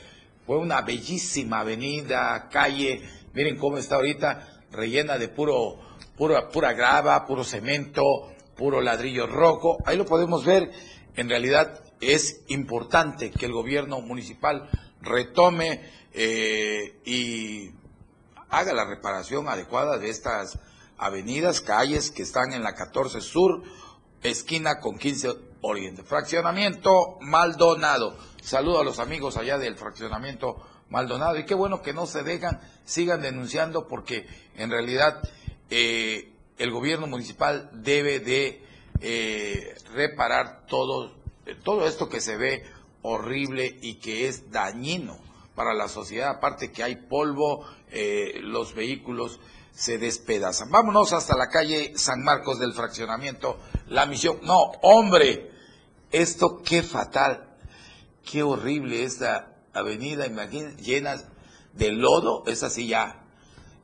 [0.45, 3.01] fue una bellísima avenida, calle.
[3.33, 5.77] Miren cómo está ahorita, rellena de puro,
[6.17, 9.79] pura, pura grava, puro cemento, puro ladrillo rojo.
[9.85, 10.71] Ahí lo podemos ver.
[11.15, 14.69] En realidad es importante que el gobierno municipal
[15.01, 15.81] retome
[16.13, 17.71] eh, y
[18.51, 20.59] haga la reparación adecuada de estas
[20.99, 23.63] avenidas, calles que están en la 14 Sur,
[24.21, 25.29] esquina con 15
[25.61, 26.03] Oriente.
[26.03, 28.15] Fraccionamiento Maldonado.
[28.43, 30.57] Saludo a los amigos allá del fraccionamiento
[30.89, 35.19] Maldonado y qué bueno que no se dejan, sigan denunciando porque en realidad
[35.71, 36.30] eh,
[36.61, 38.63] el gobierno municipal debe de
[39.01, 41.21] eh, reparar todo
[41.63, 42.63] todo esto que se ve
[43.01, 45.17] horrible y que es dañino
[45.55, 49.39] para la sociedad, aparte que hay polvo, eh, los vehículos
[49.73, 50.69] se despedazan.
[50.69, 54.39] Vámonos hasta la calle San Marcos del fraccionamiento, la misión.
[54.43, 55.51] No, hombre,
[56.11, 57.57] esto qué fatal,
[58.29, 61.15] qué horrible esta avenida, imagínense, llena
[61.73, 63.20] de lodo, es así ya,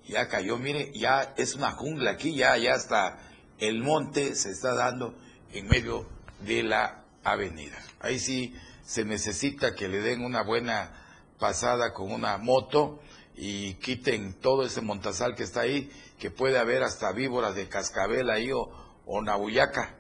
[0.07, 3.19] ya cayó, mire, ya es una jungla aquí, ya, ya hasta
[3.59, 5.15] el monte se está dando
[5.51, 6.07] en medio
[6.41, 7.77] de la avenida.
[7.99, 10.91] Ahí sí se necesita que le den una buena
[11.39, 13.01] pasada con una moto
[13.35, 18.29] y quiten todo ese montazal que está ahí, que puede haber hasta víboras de cascabel
[18.29, 18.71] ahí o,
[19.05, 19.95] o nabuyaca.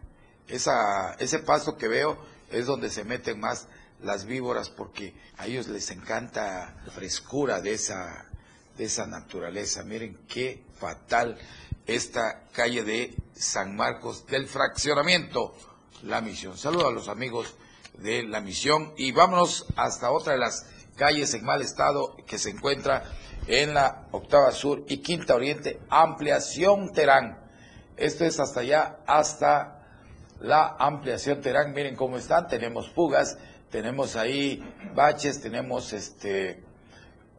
[0.47, 2.17] Esa, ese paso que veo
[2.51, 3.67] es donde se meten más
[4.01, 8.25] las víboras porque a ellos les encanta la frescura de esa,
[8.77, 9.83] de esa naturaleza.
[9.83, 11.37] Miren qué fatal
[11.85, 15.55] esta calle de San Marcos del fraccionamiento
[16.03, 16.57] La Misión.
[16.57, 17.55] Saludos a los amigos
[17.97, 22.49] de La Misión y vámonos hasta otra de las calles en mal estado que se
[22.49, 23.03] encuentra
[23.47, 27.39] en la octava sur y quinta oriente, ampliación Terán.
[27.95, 29.87] Esto es hasta allá, hasta
[30.41, 31.73] la ampliación Terán.
[31.73, 33.37] Miren cómo están, tenemos fugas,
[33.71, 34.61] tenemos ahí
[34.93, 36.66] baches, tenemos este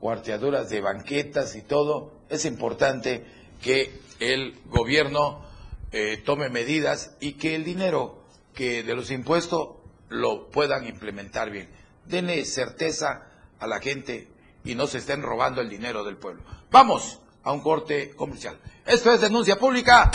[0.01, 2.13] cuarteaduras de banquetas y todo.
[2.29, 3.25] Es importante
[3.63, 5.45] que el gobierno
[5.93, 8.23] eh, tome medidas y que el dinero
[8.55, 9.77] que de los impuestos
[10.09, 11.69] lo puedan implementar bien.
[12.07, 14.29] Denle certeza a la gente
[14.65, 16.43] y no se estén robando el dinero del pueblo.
[16.71, 18.59] Vamos a un corte comercial.
[18.87, 20.11] Esto es denuncia pública.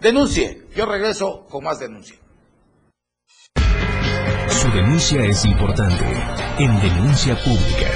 [0.00, 0.66] Denuncie.
[0.74, 2.16] Yo regreso con más denuncia.
[4.48, 6.04] Su denuncia es importante
[6.58, 7.95] en denuncia pública.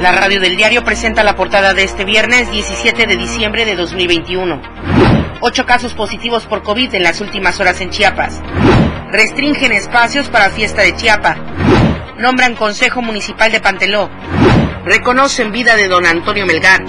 [0.00, 4.62] La radio del diario presenta la portada de este viernes 17 de diciembre de 2021.
[5.42, 8.40] Ocho casos positivos por COVID en las últimas horas en Chiapas.
[9.12, 11.36] Restringen espacios para fiesta de Chiapa.
[12.16, 14.08] Nombran Consejo Municipal de Panteló.
[14.86, 16.82] Reconocen vida de don Antonio Melgar.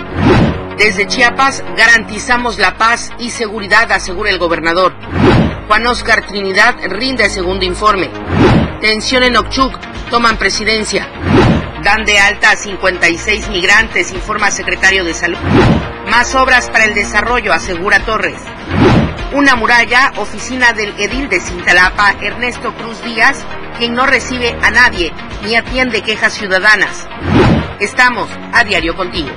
[0.77, 4.95] Desde Chiapas garantizamos la paz y seguridad, asegura el gobernador.
[5.67, 8.09] Juan Oscar Trinidad rinde el segundo informe.
[8.79, 9.77] Tensión en Ochuc,
[10.09, 11.09] toman presidencia.
[11.83, 15.39] Dan de alta a 56 migrantes, informa secretario de Salud.
[16.11, 18.39] Más obras para el desarrollo, asegura Torres.
[19.33, 23.43] Una muralla, oficina del edil de Cintalapa, Ernesto Cruz Díaz,
[23.79, 25.11] quien no recibe a nadie
[25.43, 27.07] ni atiende quejas ciudadanas.
[27.79, 29.31] Estamos a diario contigo.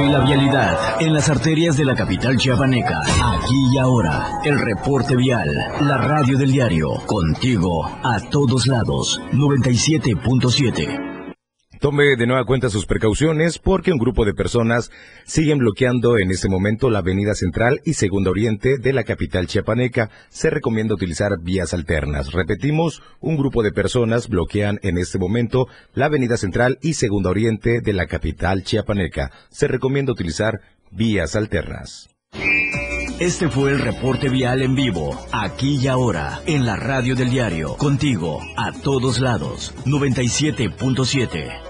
[0.00, 3.00] Y la vialidad en las arterias de la capital chiapaneca.
[3.00, 5.48] Aquí y ahora, el reporte vial,
[5.80, 11.09] la radio del diario, contigo a todos lados, 97.7.
[11.80, 14.90] Tome de nueva cuenta sus precauciones porque un grupo de personas
[15.24, 20.10] siguen bloqueando en este momento la avenida central y segunda oriente de la capital chiapaneca.
[20.28, 22.32] Se recomienda utilizar vías alternas.
[22.32, 27.80] Repetimos, un grupo de personas bloquean en este momento la avenida central y segunda oriente
[27.80, 29.30] de la capital chiapaneca.
[29.48, 32.10] Se recomienda utilizar vías alternas.
[33.20, 37.74] Este fue el reporte vial en vivo, aquí y ahora, en la radio del diario,
[37.76, 41.69] contigo, a todos lados, 97.7.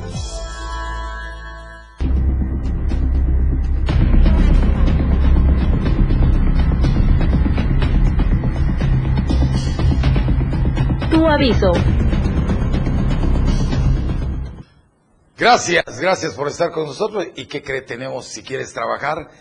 [11.41, 11.71] Aviso.
[15.37, 17.25] Gracias, gracias por estar con nosotros.
[17.35, 17.81] ¿Y qué cree?
[17.81, 19.31] Tenemos, si quieres trabajar,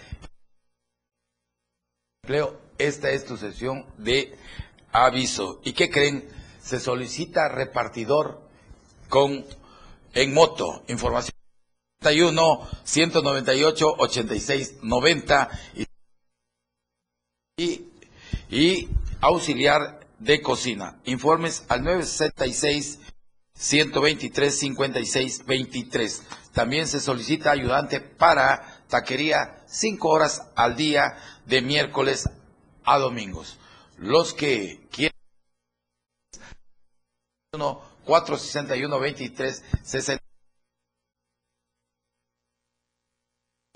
[2.22, 4.34] empleo, esta es tu sesión de
[4.92, 5.60] aviso.
[5.62, 6.26] ¿Y qué creen?
[6.62, 8.40] Se solicita repartidor
[9.10, 9.44] con
[10.14, 10.82] en moto.
[10.88, 11.34] Información
[12.02, 15.50] 91 198 86 90
[17.58, 17.84] y,
[18.48, 18.88] y
[19.20, 21.00] auxiliar de cocina.
[21.04, 23.00] Informes al 966
[23.54, 26.22] 123 56 23.
[26.52, 31.16] También se solicita ayudante para taquería 5 horas al día
[31.46, 32.28] de miércoles
[32.84, 33.58] a domingos.
[33.96, 35.10] Los que quieren
[38.04, 40.24] 461 23 60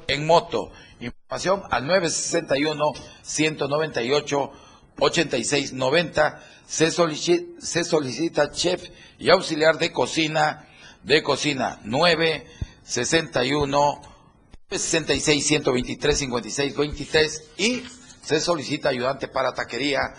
[0.06, 0.70] en moto.
[1.00, 2.92] Información al 961
[3.22, 4.52] 198
[4.98, 6.42] 8690.
[6.66, 8.82] Se solicita, se solicita chef
[9.18, 10.66] y auxiliar de cocina
[11.04, 14.02] de cocina 961
[14.70, 17.84] 66 123 56 23 y
[18.22, 20.14] se solicita ayudante para taquería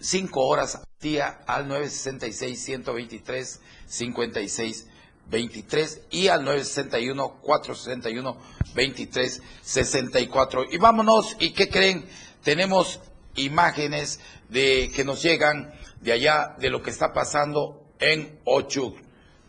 [0.00, 4.86] 5 horas al día al 966 123 56
[5.30, 8.38] 23 y al 961 461
[8.74, 12.06] 23 64 y vámonos y qué creen
[12.42, 13.00] tenemos
[13.34, 18.96] imágenes de que nos llegan de allá de lo que está pasando en Ochuc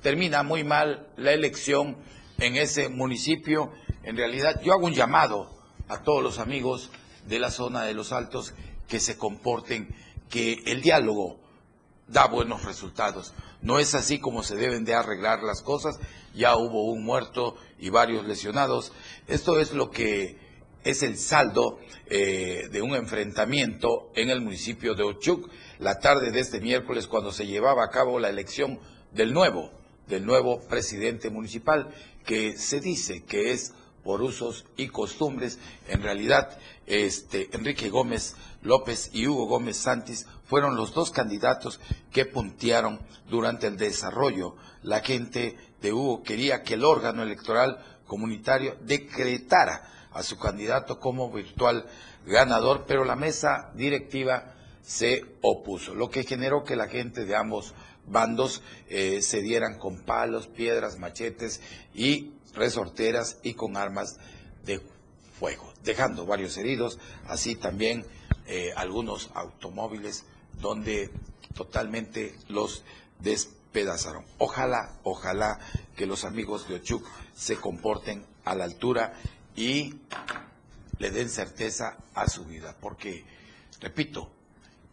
[0.02, 1.98] termina muy mal la elección
[2.38, 3.72] en ese municipio
[4.04, 5.50] en realidad yo hago un llamado
[5.88, 6.92] a todos los amigos
[7.28, 8.54] de la zona de los altos
[8.88, 9.94] que se comporten
[10.30, 11.40] que el diálogo
[12.08, 13.34] da buenos resultados.
[13.62, 16.00] No es así como se deben de arreglar las cosas.
[16.34, 18.92] Ya hubo un muerto y varios lesionados.
[19.28, 20.38] Esto es lo que
[20.84, 25.50] es el saldo eh, de un enfrentamiento en el municipio de Ochuc
[25.80, 28.80] la tarde de este miércoles cuando se llevaba a cabo la elección
[29.12, 29.72] del nuevo,
[30.08, 31.94] del nuevo presidente municipal,
[32.26, 33.74] que se dice que es
[34.04, 35.60] por usos y costumbres.
[35.88, 41.80] En realidad, este, Enrique Gómez López y Hugo Gómez Santis fueron los dos candidatos
[42.12, 43.00] que puntearon
[43.30, 44.56] durante el desarrollo.
[44.84, 51.32] La gente de Hugo quería que el órgano electoral comunitario decretara a su candidato como
[51.32, 51.86] virtual
[52.26, 57.74] ganador, pero la mesa directiva se opuso, lo que generó que la gente de ambos
[58.08, 61.62] bandos eh, se dieran con palos, piedras, machetes
[61.94, 64.18] y resorteras y con armas
[64.66, 64.82] de
[65.40, 68.06] fuego, dejando varios heridos, así también
[68.48, 70.26] eh, algunos automóviles
[70.60, 71.12] donde
[71.54, 72.84] totalmente los
[73.20, 74.26] despedazaron.
[74.38, 75.60] Ojalá, ojalá
[75.96, 77.06] que los amigos de Ochuc
[77.36, 79.14] se comporten a la altura
[79.56, 79.96] y
[80.98, 83.24] le den certeza a su vida, porque,
[83.80, 84.30] repito,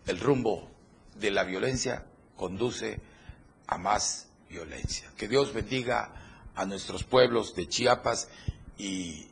[0.06, 0.70] el rumbo
[1.16, 3.00] de la violencia conduce
[3.66, 5.10] a más violencia.
[5.16, 6.12] Que Dios bendiga
[6.54, 8.28] a nuestros pueblos de Chiapas
[8.78, 9.26] y,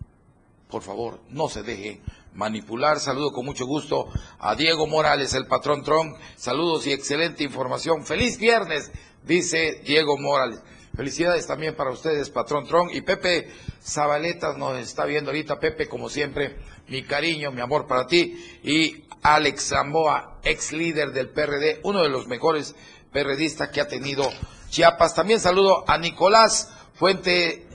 [0.68, 2.00] por favor, no se dejen
[2.34, 3.00] manipular.
[3.00, 4.08] Saludo con mucho gusto
[4.38, 6.14] a Diego Morales, el patrón Tron.
[6.36, 8.04] Saludos y excelente información.
[8.04, 8.90] Feliz viernes,
[9.24, 10.60] dice Diego Morales.
[10.96, 12.88] Felicidades también para ustedes, patrón Tron.
[12.92, 13.50] Y Pepe
[13.84, 15.60] Zabaleta nos está viendo ahorita.
[15.60, 16.56] Pepe, como siempre,
[16.88, 18.58] mi cariño, mi amor para ti.
[18.62, 22.74] Y Alex Zamboa, ex líder del PRD, uno de los mejores
[23.12, 24.30] perredistas que ha tenido
[24.70, 25.14] Chiapas.
[25.14, 27.66] También saludo a Nicolás Fuente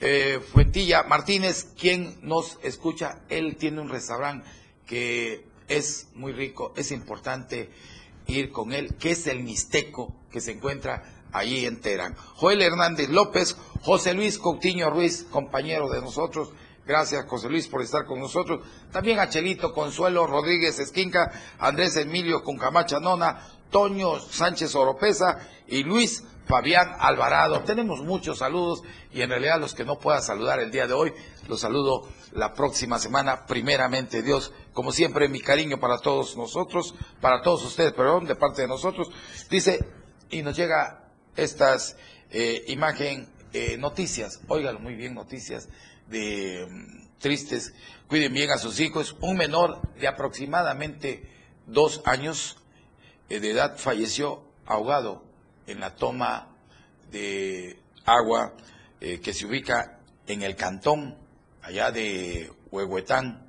[0.00, 4.48] eh, Fuentilla Martínez, quien nos escucha, él tiene un restaurante
[4.86, 7.68] que es muy rico, es importante
[8.26, 11.02] ir con él, que es el Mixteco, que se encuentra
[11.32, 12.16] allí en Terán.
[12.34, 16.52] Joel Hernández López, José Luis Coutinho Ruiz, compañero de nosotros,
[16.88, 18.66] Gracias, José Luis, por estar con nosotros.
[18.90, 26.24] También a Chelito Consuelo Rodríguez Esquinca, Andrés Emilio Cuncamacha Nona, Toño Sánchez Oropesa y Luis
[26.46, 27.60] Fabián Alvarado.
[27.60, 31.12] Tenemos muchos saludos y en realidad los que no pueda saludar el día de hoy,
[31.46, 34.50] los saludo la próxima semana, primeramente Dios.
[34.72, 39.10] Como siempre, mi cariño para todos nosotros, para todos ustedes, perdón, de parte de nosotros.
[39.50, 39.78] Dice,
[40.30, 41.07] y nos llega
[41.38, 41.96] estas
[42.30, 45.68] eh, imagen, eh, noticias, óigalo muy bien, noticias
[46.08, 47.72] de mm, tristes,
[48.08, 49.16] cuiden bien a sus hijos.
[49.20, 51.22] Un menor de aproximadamente
[51.66, 52.56] dos años
[53.28, 55.22] eh, de edad falleció ahogado
[55.66, 56.48] en la toma
[57.10, 58.54] de agua
[59.00, 61.16] eh, que se ubica en el cantón
[61.62, 63.46] allá de Huehuetán.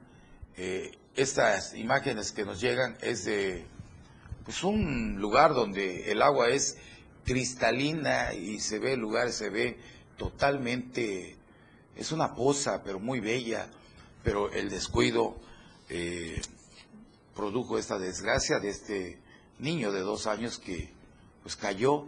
[0.58, 3.66] Eh, estas imágenes que nos llegan es de
[4.44, 6.78] pues un lugar donde el agua es
[7.30, 9.78] cristalina y se ve el lugar, se ve
[10.18, 11.38] totalmente,
[11.96, 13.70] es una poza, pero muy bella,
[14.24, 15.36] pero el descuido
[15.90, 16.42] eh,
[17.36, 19.20] produjo esta desgracia de este
[19.60, 20.92] niño de dos años que
[21.44, 22.08] pues cayó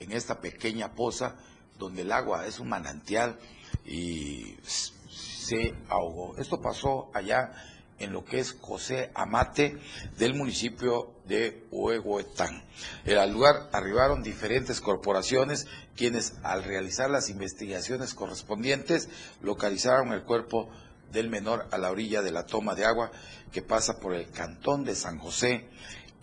[0.00, 1.36] en esta pequeña poza
[1.78, 3.38] donde el agua es un manantial
[3.84, 6.38] y se ahogó.
[6.38, 7.52] Esto pasó allá
[7.98, 9.78] en lo que es José Amate
[10.18, 12.64] del municipio de Huehuetán.
[13.06, 15.66] Al lugar arribaron diferentes corporaciones
[15.96, 19.08] quienes al realizar las investigaciones correspondientes
[19.42, 20.68] localizaron el cuerpo
[21.12, 23.12] del menor a la orilla de la toma de agua
[23.52, 25.68] que pasa por el cantón de San José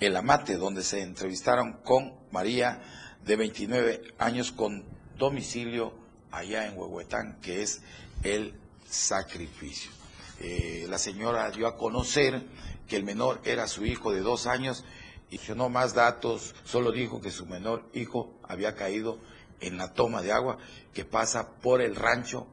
[0.02, 2.82] el Amate, donde se entrevistaron con María,
[3.24, 4.84] de 29 años, con
[5.18, 5.94] domicilio
[6.32, 7.82] allá en Huehuetán, que es
[8.24, 8.56] el
[8.90, 10.01] sacrificio.
[10.44, 12.44] Eh, la señora dio a conocer
[12.88, 14.84] que el menor era su hijo de dos años
[15.30, 19.20] y no más datos, solo dijo que su menor hijo había caído
[19.60, 20.58] en la toma de agua
[20.94, 22.48] que pasa por el rancho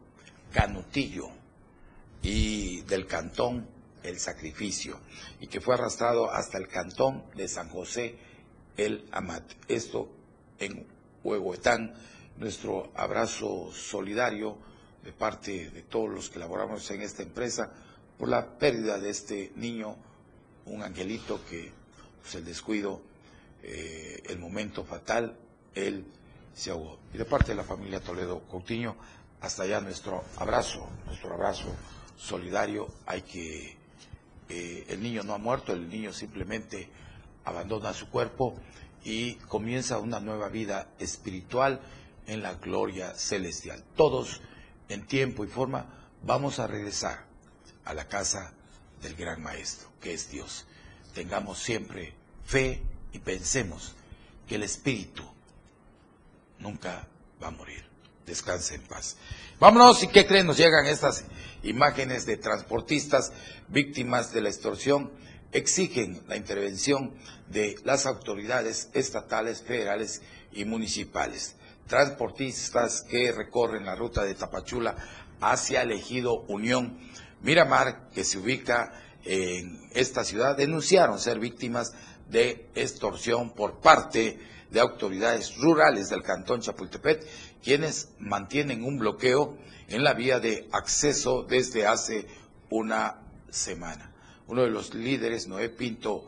[0.53, 1.30] Canutillo
[2.20, 3.66] y del cantón
[4.03, 5.01] El Sacrificio
[5.41, 8.18] y que fue arrastrado hasta el cantón de San José
[8.76, 9.45] el Amat.
[9.66, 10.11] Esto
[10.59, 10.86] en
[11.24, 11.95] Huehuetán,
[12.36, 14.59] nuestro abrazo solidario
[15.09, 17.72] de parte de todos los que laboramos en esta empresa
[18.18, 19.96] por la pérdida de este niño
[20.66, 21.72] un angelito que,
[22.20, 23.00] pues el descuido,
[23.62, 25.34] eh, el momento fatal,
[25.74, 26.04] él
[26.52, 26.98] se ahogó.
[27.14, 28.96] Y de parte de la familia Toledo Coutinho,
[29.40, 31.74] hasta allá nuestro abrazo, nuestro abrazo
[32.18, 32.88] solidario.
[33.06, 33.78] Hay que,
[34.50, 36.90] eh, el niño no ha muerto, el niño simplemente
[37.46, 38.56] abandona su cuerpo
[39.04, 41.80] y comienza una nueva vida espiritual
[42.26, 43.82] en la gloria celestial.
[43.96, 44.42] Todos,
[44.89, 45.86] en tiempo y forma,
[46.22, 47.26] vamos a regresar
[47.84, 48.53] a la casa
[49.03, 50.66] del gran maestro, que es Dios.
[51.14, 52.14] Tengamos siempre
[52.45, 52.82] fe
[53.12, 53.95] y pensemos
[54.47, 55.24] que el espíritu
[56.59, 57.07] nunca
[57.43, 57.84] va a morir.
[58.26, 59.16] Descanse en paz.
[59.59, 60.47] Vámonos, ¿y qué creen?
[60.47, 61.24] Nos llegan estas
[61.62, 63.32] imágenes de transportistas
[63.68, 65.11] víctimas de la extorsión.
[65.51, 67.14] Exigen la intervención
[67.49, 70.20] de las autoridades estatales, federales
[70.53, 71.57] y municipales.
[71.89, 74.95] Transportistas que recorren la ruta de Tapachula
[75.41, 76.99] hacia el ejido Unión
[77.41, 78.93] Miramar, que se ubica
[79.24, 81.95] en esta ciudad, denunciaron ser víctimas
[82.28, 84.39] de extorsión por parte
[84.70, 87.26] de autoridades rurales del cantón Chapultepec,
[87.62, 89.57] quienes mantienen un bloqueo
[89.89, 92.26] en la vía de acceso desde hace
[92.68, 94.12] una semana.
[94.47, 96.26] Uno de los líderes, Noé Pinto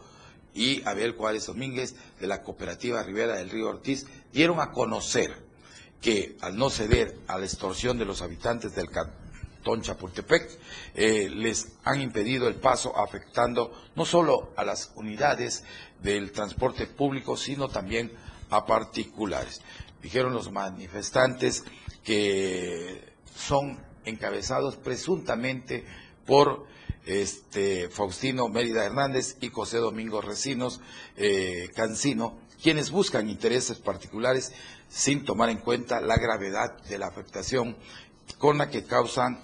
[0.55, 5.50] y Abel Juárez Domínguez, de la cooperativa Rivera del Río Ortiz, dieron a conocer
[6.01, 10.59] que al no ceder a la extorsión de los habitantes del cantón Chapultepec,
[10.95, 15.65] eh, les han impedido el paso afectando no solo a las unidades
[16.03, 18.11] del transporte público, sino también
[18.49, 19.61] a particulares.
[20.03, 21.65] Dijeron los manifestantes
[22.03, 25.85] que son encabezados presuntamente
[26.25, 26.67] por
[27.05, 30.81] este Faustino Mérida Hernández y José Domingo Recinos
[31.17, 34.53] eh, Cancino, quienes buscan intereses particulares
[34.91, 37.77] sin tomar en cuenta la gravedad de la afectación
[38.39, 39.41] con la que causan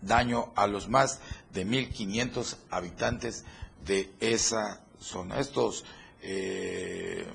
[0.00, 1.20] daño a los más
[1.52, 3.44] de 1.500 habitantes
[3.84, 5.38] de esa zona.
[5.38, 5.84] Estos,
[6.22, 7.26] eh,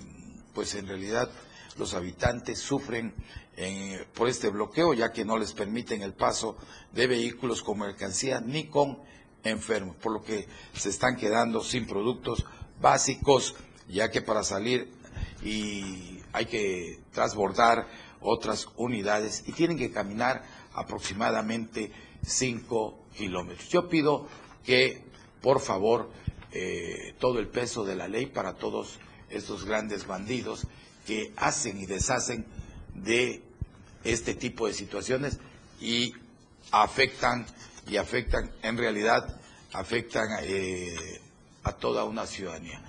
[0.53, 1.29] pues en realidad
[1.77, 3.13] los habitantes sufren
[3.55, 6.57] eh, por este bloqueo, ya que no les permiten el paso
[6.91, 8.99] de vehículos con mercancía ni con
[9.43, 12.45] enfermos, por lo que se están quedando sin productos
[12.81, 13.55] básicos,
[13.87, 14.91] ya que para salir
[15.43, 17.87] y hay que transbordar
[18.19, 21.91] otras unidades y tienen que caminar aproximadamente
[22.25, 23.69] 5 kilómetros.
[23.69, 24.27] Yo pido
[24.63, 25.03] que,
[25.41, 26.09] por favor,
[26.51, 30.67] eh, todo el peso de la ley para todos estos grandes bandidos
[31.05, 32.45] que hacen y deshacen
[32.95, 33.43] de
[34.03, 35.39] este tipo de situaciones
[35.79, 36.13] y
[36.71, 37.45] afectan
[37.87, 39.39] y afectan en realidad
[39.73, 41.19] afectan eh,
[41.63, 42.81] a toda una ciudadanía.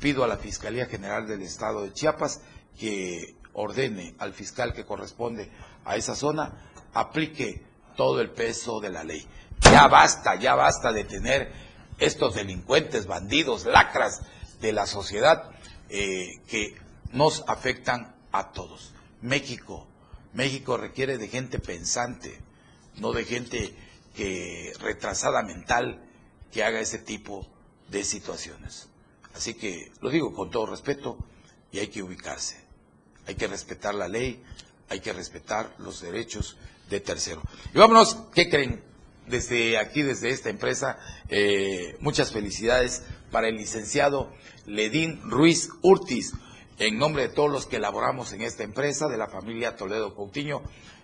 [0.00, 2.40] Pido a la Fiscalía General del Estado de Chiapas
[2.78, 5.50] que ordene al fiscal que corresponde
[5.84, 7.62] a esa zona aplique
[7.96, 9.26] todo el peso de la ley.
[9.60, 11.52] Ya basta, ya basta de tener
[11.98, 14.22] estos delincuentes, bandidos, lacras
[14.60, 15.50] de la sociedad
[15.88, 16.76] eh, que
[17.12, 18.92] nos afectan a todos.
[19.20, 19.86] México,
[20.32, 22.40] México requiere de gente pensante,
[22.96, 23.74] no de gente
[24.14, 26.04] que retrasada mental
[26.52, 27.46] que haga ese tipo
[27.88, 28.88] de situaciones.
[29.34, 31.18] Así que lo digo con todo respeto
[31.72, 32.67] y hay que ubicarse.
[33.28, 34.42] Hay que respetar la ley,
[34.88, 36.56] hay que respetar los derechos
[36.88, 37.42] de tercero.
[37.74, 38.82] Y vámonos, ¿qué creen?
[39.26, 40.98] Desde aquí, desde esta empresa,
[41.28, 44.32] eh, muchas felicidades para el licenciado
[44.64, 46.32] Ledín Ruiz Urtiz,
[46.78, 50.62] en nombre de todos los que elaboramos en esta empresa, de la familia Toledo Coutinho,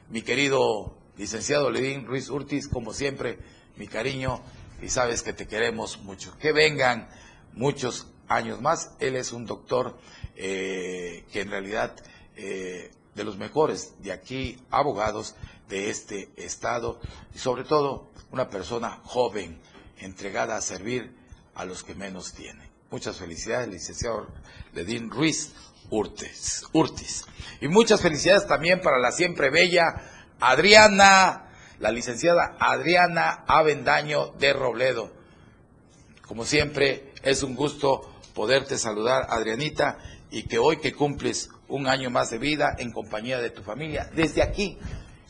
[0.08, 3.38] mi querido licenciado Ledín Ruiz Urtiz, como siempre,
[3.76, 4.40] mi cariño,
[4.80, 6.34] y sabes que te queremos mucho.
[6.38, 7.06] Que vengan
[7.52, 8.92] muchos años más.
[8.98, 9.98] Él es un doctor
[10.36, 11.94] eh, que en realidad
[12.36, 15.34] eh, de los mejores de aquí, abogados
[15.68, 17.00] de este estado
[17.34, 19.60] y sobre todo una persona joven,
[19.98, 21.14] entregada a servir
[21.54, 22.68] a los que menos tienen.
[22.90, 24.26] Muchas felicidades, licenciado
[24.72, 25.52] Ledín Ruiz
[25.90, 26.64] Urtiz.
[26.72, 27.24] Urtis.
[27.60, 29.84] Y muchas felicidades también para la siempre bella
[30.40, 35.12] Adriana, la licenciada Adriana Avendaño de Robledo.
[36.26, 39.98] Como siempre, es un gusto poderte saludar, Adrianita,
[40.30, 44.10] y que hoy que cumples un año más de vida en compañía de tu familia,
[44.14, 44.78] desde aquí,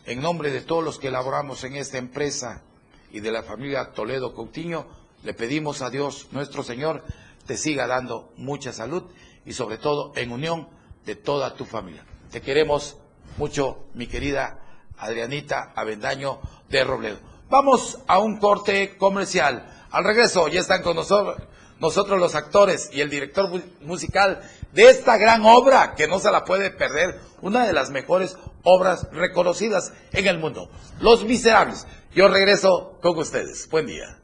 [0.07, 2.63] en nombre de todos los que elaboramos en esta empresa
[3.11, 4.87] y de la familia Toledo Coutinho,
[5.23, 7.03] le pedimos a Dios, nuestro Señor,
[7.47, 9.05] te siga dando mucha salud
[9.47, 10.69] y sobre todo en unión
[11.07, 12.05] de toda tu familia.
[12.31, 12.99] Te queremos
[13.37, 14.61] mucho, mi querida
[14.99, 17.19] Adrianita Avendaño de Robledo.
[17.49, 19.87] Vamos a un corte comercial.
[19.91, 21.37] Al regreso ya están con nosotros,
[21.81, 23.51] nosotros los actores y el director
[23.83, 24.41] musical
[24.73, 29.09] de esta gran obra que no se la puede perder, una de las mejores obras
[29.13, 30.71] reconocidas en el mundo,
[31.01, 31.87] Los Miserables.
[32.15, 33.69] Yo regreso con ustedes.
[33.71, 34.19] Buen día.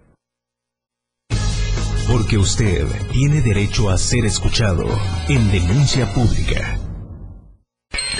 [2.11, 4.85] Porque usted tiene derecho a ser escuchado
[5.29, 6.79] en denuncia pública.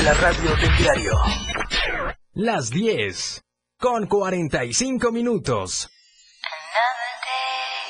[0.05, 1.13] La radio del diario.
[2.33, 3.43] Las 10
[3.79, 5.89] con 45 minutos.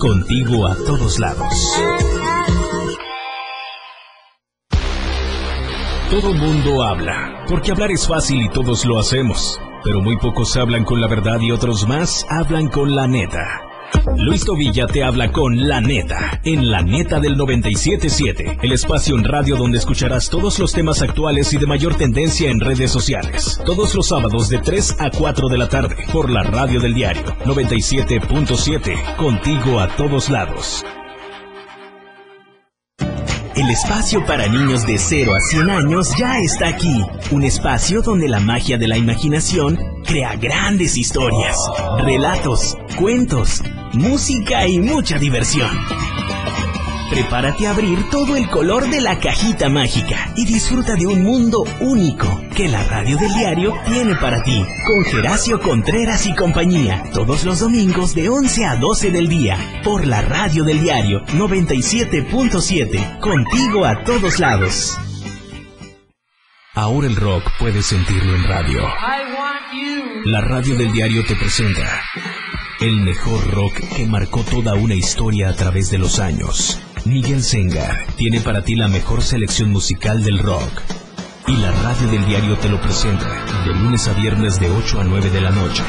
[0.00, 1.76] Contigo a todos lados.
[6.10, 9.60] Todo mundo habla, porque hablar es fácil y todos lo hacemos.
[9.84, 13.69] Pero muy pocos hablan con la verdad y otros más hablan con la neta.
[14.16, 19.24] Luis Tobilla te habla con La Neta, en La Neta del 977, el espacio en
[19.24, 23.60] radio donde escucharás todos los temas actuales y de mayor tendencia en redes sociales.
[23.64, 27.24] Todos los sábados de 3 a 4 de la tarde, por la radio del diario
[27.44, 30.84] 97.7, contigo a todos lados.
[33.56, 37.04] El espacio para niños de 0 a 100 años ya está aquí.
[37.30, 39.78] Un espacio donde la magia de la imaginación
[40.10, 41.56] crea grandes historias,
[41.98, 45.70] relatos, cuentos, música y mucha diversión.
[47.10, 51.62] Prepárate a abrir todo el color de la cajita mágica y disfruta de un mundo
[51.78, 54.66] único que la radio del diario tiene para ti.
[54.84, 60.08] Con Geracio Contreras y compañía, todos los domingos de 11 a 12 del día, por
[60.08, 64.98] la radio del diario 97.7, contigo a todos lados.
[66.74, 68.80] Ahora el rock puedes sentirlo en radio.
[70.24, 72.02] La radio del diario te presenta
[72.80, 76.80] el mejor rock que marcó toda una historia a través de los años.
[77.04, 80.82] Miguel Sengar tiene para ti la mejor selección musical del rock.
[81.46, 83.28] Y la radio del diario te lo presenta
[83.64, 85.84] de lunes a viernes de 8 a 9 de la noche.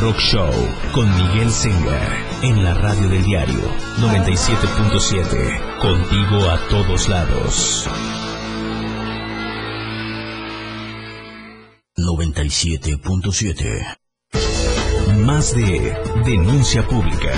[0.00, 0.52] Rock Show
[0.92, 2.12] con Miguel Sengar
[2.42, 3.60] en la radio del diario
[3.98, 5.78] 97.7.
[5.80, 7.88] Contigo a todos lados.
[11.96, 13.96] 97.7.
[15.24, 17.32] Más de denuncia pública.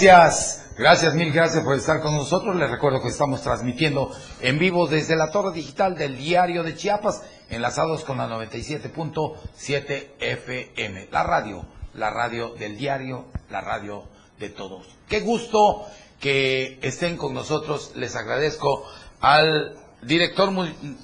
[0.00, 2.56] Gracias, gracias, mil gracias por estar con nosotros.
[2.56, 7.22] Les recuerdo que estamos transmitiendo en vivo desde la torre digital del diario de Chiapas,
[7.50, 11.08] enlazados con la 97.7 FM.
[11.12, 14.04] La radio, la radio del diario, la radio
[14.38, 14.86] de todos.
[15.06, 15.84] Qué gusto
[16.18, 17.92] que estén con nosotros.
[17.94, 18.86] Les agradezco
[19.20, 20.50] al director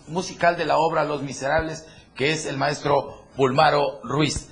[0.07, 4.49] musical de la obra Los Miserables, que es el maestro Pulmaro Ruiz.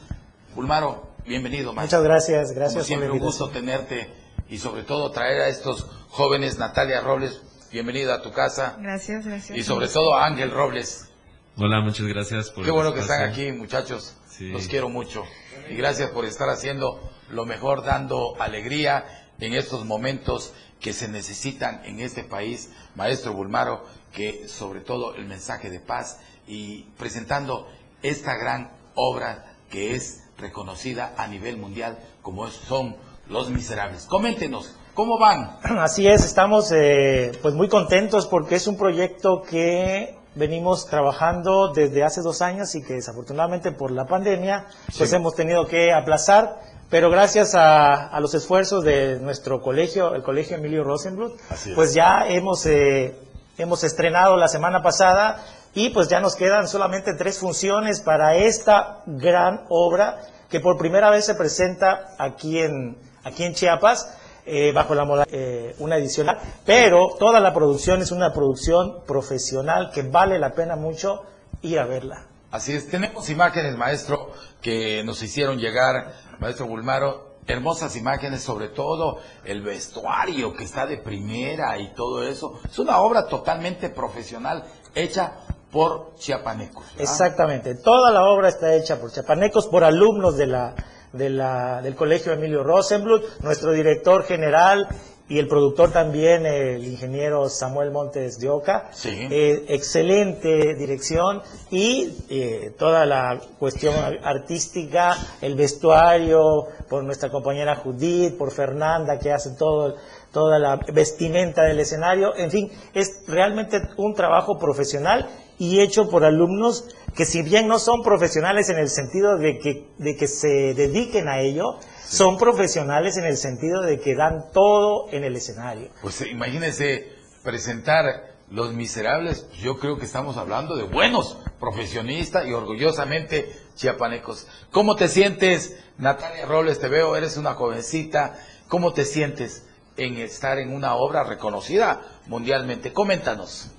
[0.55, 2.01] Pulmaro, Bienvenido, maestro.
[2.01, 4.24] Muchas gracias, gracias Como siempre, un gusto tenerte
[4.55, 7.43] y sobre todo traer a estos jóvenes, Natalia Robles,
[7.73, 8.77] bienvenida a tu casa.
[8.79, 9.59] Gracias, gracias.
[9.59, 11.09] Y sobre todo a Ángel Robles.
[11.57, 14.17] Hola, muchas gracias por Qué bueno que están aquí, muchachos.
[14.39, 15.25] Los quiero mucho.
[15.69, 17.01] Y gracias por estar haciendo
[17.31, 23.85] lo mejor, dando alegría en estos momentos que se necesitan en este país, maestro Bulmaro,
[24.13, 27.69] que sobre todo el mensaje de paz y presentando
[28.05, 32.97] esta gran obra que es reconocida a nivel mundial como son
[33.29, 34.05] Los Miserables.
[34.05, 35.59] Coméntenos, ¿cómo van?
[35.79, 42.05] Así es, estamos eh, pues muy contentos porque es un proyecto que venimos trabajando desde
[42.05, 44.67] hace dos años y que desafortunadamente por la pandemia
[44.99, 46.61] pues hemos tenido que aplazar,
[46.91, 51.41] pero gracias a, los esfuerzos de nuestro colegio, el colegio Emilio Rosenblut,
[51.75, 53.17] pues ya hemos, eh,
[53.59, 59.03] hemos estrenado la semana pasada y pues ya nos quedan solamente tres funciones para esta
[59.07, 60.21] gran obra
[60.51, 64.19] que por primera vez se presenta aquí en, aquí en Chiapas.
[64.47, 66.27] Eh, bajo la moda, eh, una edición,
[66.67, 71.23] pero toda la producción es una producción profesional que vale la pena mucho
[71.63, 72.27] ir a verla.
[72.51, 79.19] Así es, tenemos imágenes, maestro, que nos hicieron llegar, maestro Bulmaro, hermosas imágenes, sobre todo
[79.45, 82.61] el vestuario que está de primera y todo eso.
[82.65, 84.65] Es una obra totalmente profesional,
[84.95, 85.39] hecha
[85.71, 86.85] por chiapanecos.
[86.99, 90.75] Exactamente, toda la obra está hecha por chiapanecos, por alumnos de la
[91.15, 94.89] del Colegio Emilio Rosenblut, nuestro director general
[95.27, 98.91] y el productor también, el ingeniero Samuel Montes de Oca.
[99.05, 101.41] Eh, excelente dirección
[101.71, 109.33] y eh, toda la cuestión artística, el vestuario, por nuestra compañera Judith, por Fernanda, que
[109.33, 109.95] hace todo
[110.35, 116.25] toda la vestimenta del escenario, en fin, es realmente un trabajo profesional y hecho por
[116.25, 116.85] alumnos
[117.15, 121.29] que si bien no son profesionales en el sentido de que, de que se dediquen
[121.29, 125.89] a ello, son profesionales en el sentido de que dan todo en el escenario.
[126.03, 127.13] Pues imagínense
[127.43, 134.47] presentar Los Miserables, yo creo que estamos hablando de buenos profesionistas y orgullosamente chiapanecos.
[134.71, 136.81] ¿Cómo te sientes, Natalia Robles?
[136.81, 138.35] Te veo, eres una jovencita.
[138.69, 142.93] ¿Cómo te sientes en estar en una obra reconocida mundialmente?
[142.93, 143.71] Coméntanos.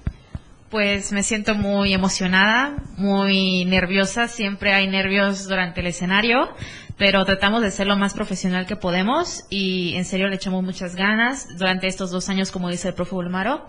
[0.76, 6.50] Pues me siento muy emocionada, muy nerviosa, siempre hay nervios durante el escenario,
[6.98, 10.98] pero tratamos de ser lo más profesional que podemos y en serio le echamos muchas
[10.98, 13.66] ganas durante estos dos años, como dice el profe Bulmaro,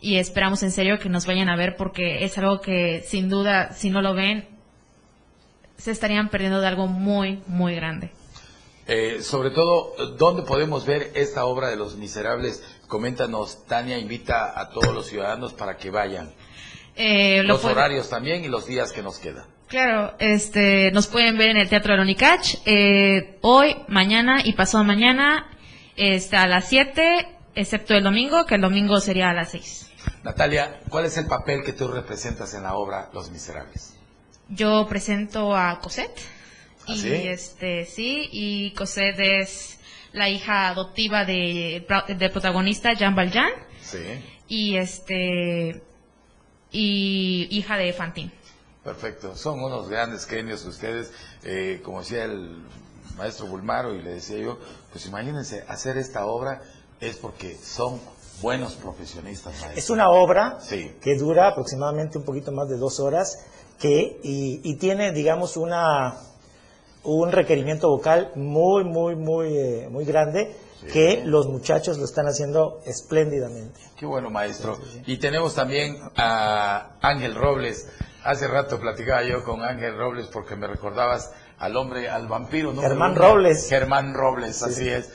[0.00, 3.72] y esperamos en serio que nos vayan a ver porque es algo que sin duda,
[3.74, 4.48] si no lo ven,
[5.76, 8.10] se estarían perdiendo de algo muy, muy grande.
[8.88, 12.64] Eh, sobre todo, ¿dónde podemos ver esta obra de Los Miserables?
[12.86, 16.32] Coméntanos, Tania invita a todos los ciudadanos para que vayan.
[16.96, 19.44] Eh, los horarios también y los días que nos quedan.
[19.68, 24.84] Claro, este, nos pueden ver en el Teatro de Unicach eh, hoy, mañana y pasado
[24.84, 25.50] mañana
[25.94, 29.90] está a las 7, excepto el domingo, que el domingo sería a las 6.
[30.22, 33.94] Natalia, ¿cuál es el papel que tú representas en la obra Los Miserables?
[34.48, 36.37] Yo presento a Cosette
[36.88, 39.78] ¿Ah, y este sí, y Cosette es
[40.12, 41.86] la hija adoptiva de,
[42.16, 43.50] del protagonista Jean Valjean.
[43.82, 43.98] Sí.
[44.48, 45.82] Y este
[46.70, 48.32] y hija de Fantín.
[48.84, 51.12] Perfecto, son unos grandes genios ustedes,
[51.44, 52.62] eh, como decía el
[53.16, 54.58] maestro Bulmaro y le decía yo,
[54.92, 56.62] pues imagínense, hacer esta obra
[57.00, 58.00] es porque son
[58.40, 59.54] buenos profesionistas.
[59.76, 60.58] Es una obra
[61.02, 63.44] que dura aproximadamente un poquito más de dos horas
[63.78, 66.14] que, y, y tiene, digamos, una
[67.08, 70.54] un requerimiento vocal muy, muy, muy, eh, muy grande
[70.92, 73.80] que los muchachos lo están haciendo espléndidamente.
[73.96, 74.78] Qué bueno, maestro.
[75.06, 77.88] Y tenemos también a Ángel Robles.
[78.22, 82.72] Hace rato platicaba yo con Ángel Robles porque me recordabas al hombre, al vampiro.
[82.72, 82.82] ¿no?
[82.82, 83.68] Germán Robles.
[83.68, 85.10] Germán Robles, así es.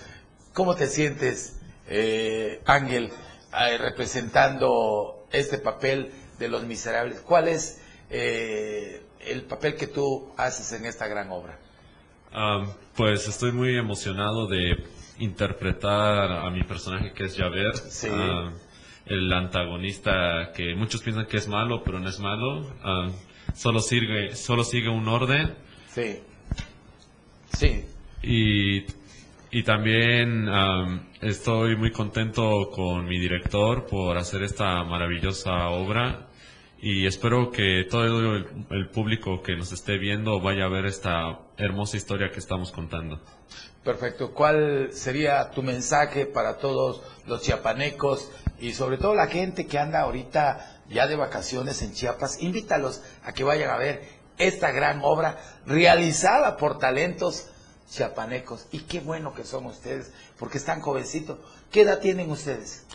[0.53, 3.11] ¿Cómo te sientes, eh, Ángel,
[3.53, 7.21] eh, representando este papel de los miserables?
[7.21, 7.79] ¿Cuál es
[8.09, 11.57] el papel que tú haces en esta gran obra?
[12.33, 12.65] Ah,
[12.95, 14.83] pues estoy muy emocionado de
[15.19, 17.75] interpretar a mi personaje que es Javert,
[18.11, 18.51] ah,
[19.05, 22.73] el antagonista que muchos piensan que es malo, pero no es malo.
[22.83, 23.09] Ah,
[23.53, 25.53] solo sigue, solo sigue un orden.
[25.89, 26.19] Sí.
[27.53, 27.85] Sí.
[28.23, 28.85] Y,
[29.51, 30.49] y también
[31.21, 36.29] estoy muy contento con mi director por hacer esta maravillosa obra
[36.83, 41.97] y espero que todo el, público que nos esté viendo vaya a ver esta hermosa
[41.97, 43.21] historia que estamos contando.
[43.83, 44.33] Perfecto.
[44.33, 50.01] ¿Cuál sería tu mensaje para todos los chiapanecos y sobre todo la gente que anda
[50.01, 52.41] ahorita ya de vacaciones en Chiapas?
[52.41, 54.01] Invítalos a que vayan a ver
[54.37, 57.49] esta gran obra realizada por talentos
[57.89, 58.67] chiapanecos.
[58.71, 61.37] Y qué bueno que son ustedes, porque están jovencitos.
[61.71, 62.85] ¿Qué edad tienen ustedes?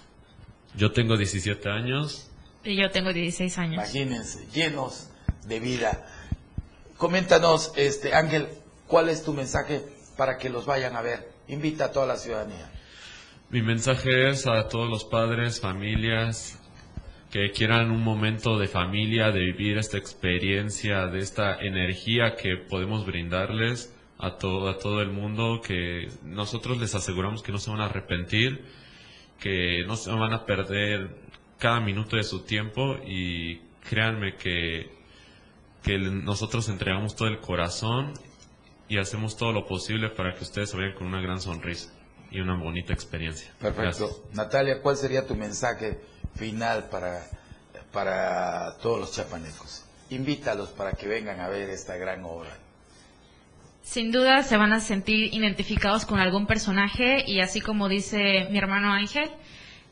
[0.75, 2.31] Yo tengo 17 años.
[2.65, 3.75] Y yo tengo 16 años.
[3.75, 5.09] Imagínense, llenos
[5.47, 6.07] de vida.
[6.99, 8.49] Coméntanos, este Ángel,
[8.89, 9.83] ¿cuál es tu mensaje
[10.17, 11.29] para que los vayan a ver?
[11.47, 12.73] Invita a toda la ciudadanía.
[13.51, 16.59] Mi mensaje es a todos los padres, familias,
[17.31, 23.07] que quieran un momento de familia, de vivir esta experiencia, de esta energía que podemos
[23.07, 27.81] brindarles a todo, a todo el mundo, que nosotros les aseguramos que no se van
[27.81, 28.65] a arrepentir,
[29.39, 31.11] que no se van a perder
[31.59, 34.98] cada minuto de su tiempo y créanme que,
[35.89, 38.13] que nosotros entregamos todo el corazón
[38.91, 41.89] y hacemos todo lo posible para que ustedes se vayan con una gran sonrisa
[42.31, 43.51] y una bonita experiencia.
[43.59, 44.23] Perfecto.
[44.35, 45.99] Natalia, ¿cuál sería tu mensaje
[46.35, 47.23] final para,
[47.91, 49.87] para todos los chapanecos?
[50.11, 52.55] Invítalos para que vengan a ver esta gran obra.
[53.81, 58.59] Sin duda se van a sentir identificados con algún personaje y así como dice mi
[58.59, 59.31] hermano Ángel,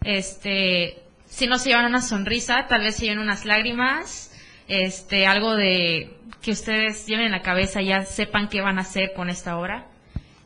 [0.04, 4.35] este, si no se llevan una sonrisa, tal vez se lleven unas lágrimas,
[4.68, 9.12] este, algo de que ustedes lleven en la cabeza, ya sepan qué van a hacer
[9.14, 9.88] con esta obra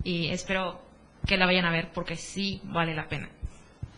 [0.02, 0.80] y espero
[1.26, 3.28] que la vayan a ver porque sí vale la pena.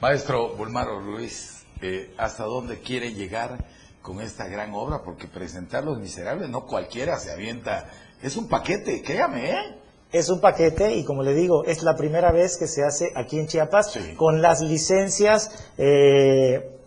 [0.01, 3.65] Maestro Bulmaro Luis, eh, ¿hasta dónde quiere llegar
[4.01, 5.03] con esta gran obra?
[5.05, 7.89] Porque presentar Los Miserables no cualquiera se avienta.
[8.21, 9.79] Es un paquete, créame, ¿eh?
[10.11, 13.39] Es un paquete y como le digo, es la primera vez que se hace aquí
[13.39, 16.82] en Chiapas con las licencias eh,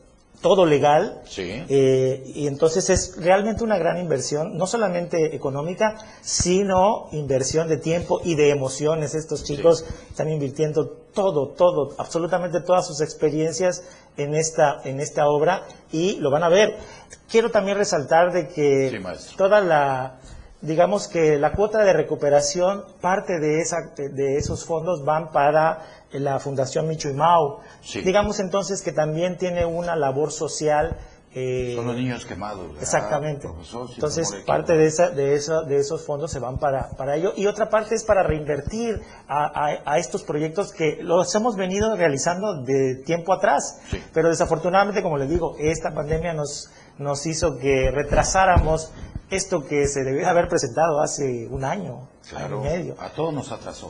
[0.46, 1.24] todo legal.
[1.38, 8.22] Eh, y entonces es realmente una gran inversión, no solamente económica, sino inversión de tiempo
[8.24, 9.16] y de emociones.
[9.16, 13.82] Estos chicos están invirtiendo todo, todo, absolutamente todas sus experiencias
[14.18, 16.78] en esta, en esta obra y lo van a ver.
[17.28, 19.02] Quiero también resaltar de que
[19.38, 20.20] toda la,
[20.62, 26.40] digamos que la cuota de recuperación, parte de, esa, de esos fondos van para la
[26.40, 27.60] Fundación Micho y Mau.
[28.04, 30.98] Digamos entonces que también tiene una labor social.
[31.34, 32.72] Eh, Son los niños quemados.
[32.80, 33.48] Exactamente.
[33.94, 35.38] Entonces, parte de, esa, de,
[35.68, 37.34] de esos fondos se van para, para ello.
[37.36, 43.04] Y otra parte es para reinvertir a, estos proyectos que los hemos venido realizando de
[43.06, 43.82] tiempo atrás.
[44.14, 48.92] Pero desafortunadamente, como les digo, esta pandemia nos, nos hizo que retrasáramos
[49.30, 52.96] esto que se debió haber presentado hace un año, año y medio.
[53.00, 53.90] A todos nos atrasó.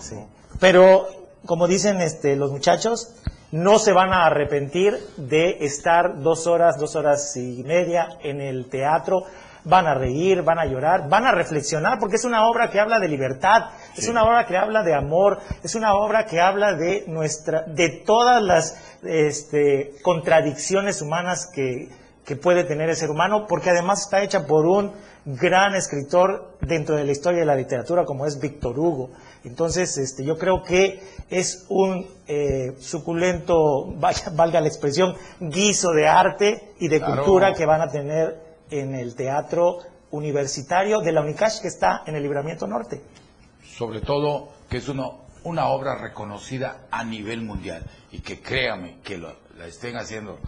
[0.60, 1.08] Pero
[1.46, 3.14] como dicen este, los muchachos,
[3.52, 8.70] no se van a arrepentir de estar dos horas, dos horas y media en el
[8.70, 9.24] teatro.
[9.64, 13.00] Van a reír, van a llorar, van a reflexionar, porque es una obra que habla
[13.00, 17.06] de libertad, es una obra que habla de amor, es una obra que habla de
[17.08, 21.90] nuestra, de todas las este, contradicciones humanas que,
[22.24, 24.94] que puede tener el ser humano, porque además está hecha por un
[25.26, 29.10] gran escritor dentro de la historia de la literatura como es Víctor Hugo.
[29.46, 36.08] Entonces, este, yo creo que es un eh, suculento, vaya, valga la expresión, guiso de
[36.08, 39.80] arte y de cultura que van a tener en el teatro
[40.12, 43.02] universitario de la UNICASH que está en el Libramiento Norte.
[43.64, 45.10] Sobre todo que es una,
[45.44, 49.36] una obra reconocida a nivel mundial y que créame que la
[49.68, 50.40] estén haciendo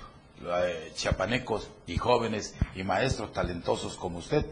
[0.93, 4.45] chiapanecos y jóvenes y maestros talentosos como usted,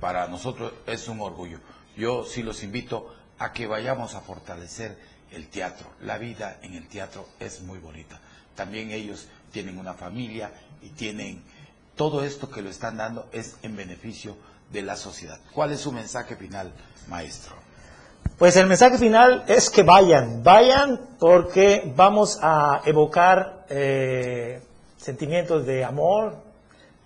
[0.00, 1.60] para nosotros es un orgullo.
[1.96, 4.96] Yo sí los invito a que vayamos a fortalecer
[5.30, 5.88] el teatro.
[6.02, 8.18] La vida en el teatro es muy bonita.
[8.54, 10.50] También ellos tienen una familia
[10.82, 11.42] y tienen
[11.94, 14.36] todo esto que lo están dando es en beneficio
[14.70, 15.38] de la sociedad.
[15.52, 16.72] ¿Cuál es su mensaje final,
[17.08, 17.54] maestro?
[18.38, 24.60] Pues el mensaje final es que vayan, vayan porque vamos a evocar eh,
[24.98, 26.42] sentimientos de amor,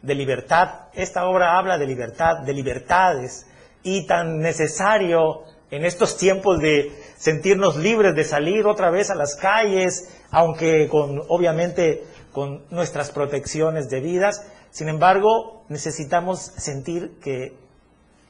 [0.03, 0.89] de libertad.
[0.93, 3.47] Esta obra habla de libertad, de libertades
[3.83, 9.37] y tan necesario en estos tiempos de sentirnos libres de salir otra vez a las
[9.37, 14.45] calles, aunque con obviamente con nuestras protecciones debidas.
[14.71, 17.55] Sin embargo, necesitamos sentir que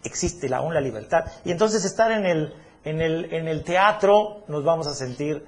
[0.04, 1.24] existe aún la libertad.
[1.44, 5.44] Y entonces estar en el, en el, en el teatro nos vamos a sentir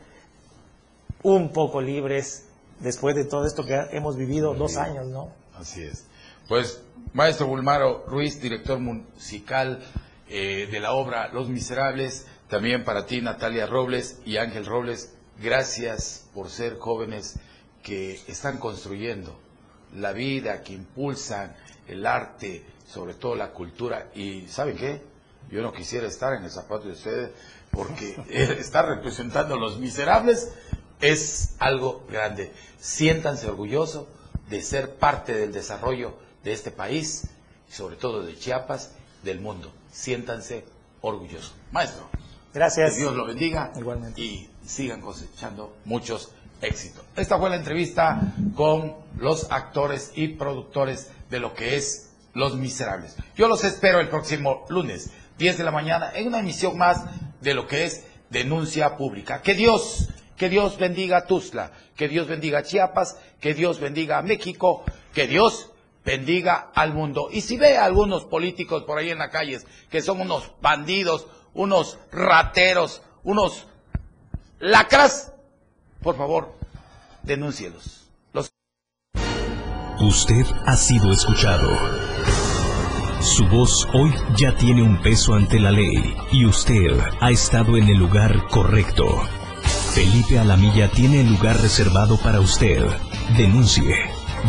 [1.23, 2.47] un poco libres
[2.81, 5.31] después de todo esto que hemos vivido dos años, ¿no?
[5.55, 6.07] Así es.
[6.49, 6.83] Pues,
[7.13, 9.81] maestro Bulmaro Ruiz, director musical
[10.29, 12.27] eh, de la obra Los Miserables.
[12.49, 17.39] También para ti, Natalia Robles y Ángel Robles, gracias por ser jóvenes
[17.83, 19.39] que están construyendo
[19.95, 21.57] la vida, que impulsan
[21.89, 24.11] el arte, sobre todo la cultura.
[24.15, 25.03] Y ¿saben qué?
[25.51, 27.31] Yo no quisiera estar en el zapato de ustedes
[27.71, 30.53] porque estar representando a los miserables
[31.01, 32.53] es algo grande.
[32.79, 34.07] Siéntanse orgullosos
[34.49, 37.29] de ser parte del desarrollo de este país,
[37.69, 38.93] sobre todo de Chiapas,
[39.23, 40.65] del mundo siéntanse
[41.01, 41.55] orgullosos.
[41.71, 42.09] Maestro.
[42.53, 42.95] Gracias.
[42.95, 43.73] Que Dios lo bendiga.
[43.77, 44.21] Igualmente.
[44.21, 46.31] Y sigan cosechando muchos
[46.61, 47.05] éxitos.
[47.17, 53.17] Esta fue la entrevista con los actores y productores de lo que es Los Miserables.
[53.37, 57.05] Yo los espero el próximo lunes, 10 de la mañana, en una emisión más
[57.41, 59.43] de lo que es Denuncia Pública.
[59.43, 64.19] Que Dios, que Dios bendiga a Tuzla, que Dios bendiga a Chiapas, que Dios bendiga
[64.19, 65.72] a México, que Dios
[66.05, 67.29] bendiga al mundo.
[67.31, 71.27] Y si ve a algunos políticos por ahí en las calles que son unos bandidos,
[71.55, 73.67] unos rateros, unos
[74.59, 75.33] lacras,
[76.03, 76.57] por favor,
[77.23, 78.11] denúncielos.
[78.33, 78.53] Los...
[80.01, 81.71] Usted ha sido escuchado.
[83.21, 87.89] Su voz hoy ya tiene un peso ante la ley y usted ha estado en
[87.89, 89.23] el lugar correcto.
[89.95, 92.85] Felipe Alamilla tiene el lugar reservado para usted.
[93.37, 93.95] Denuncie.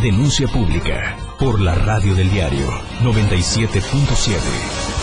[0.02, 2.68] Denuncia pública por la radio del diario
[3.02, 5.03] 97.7.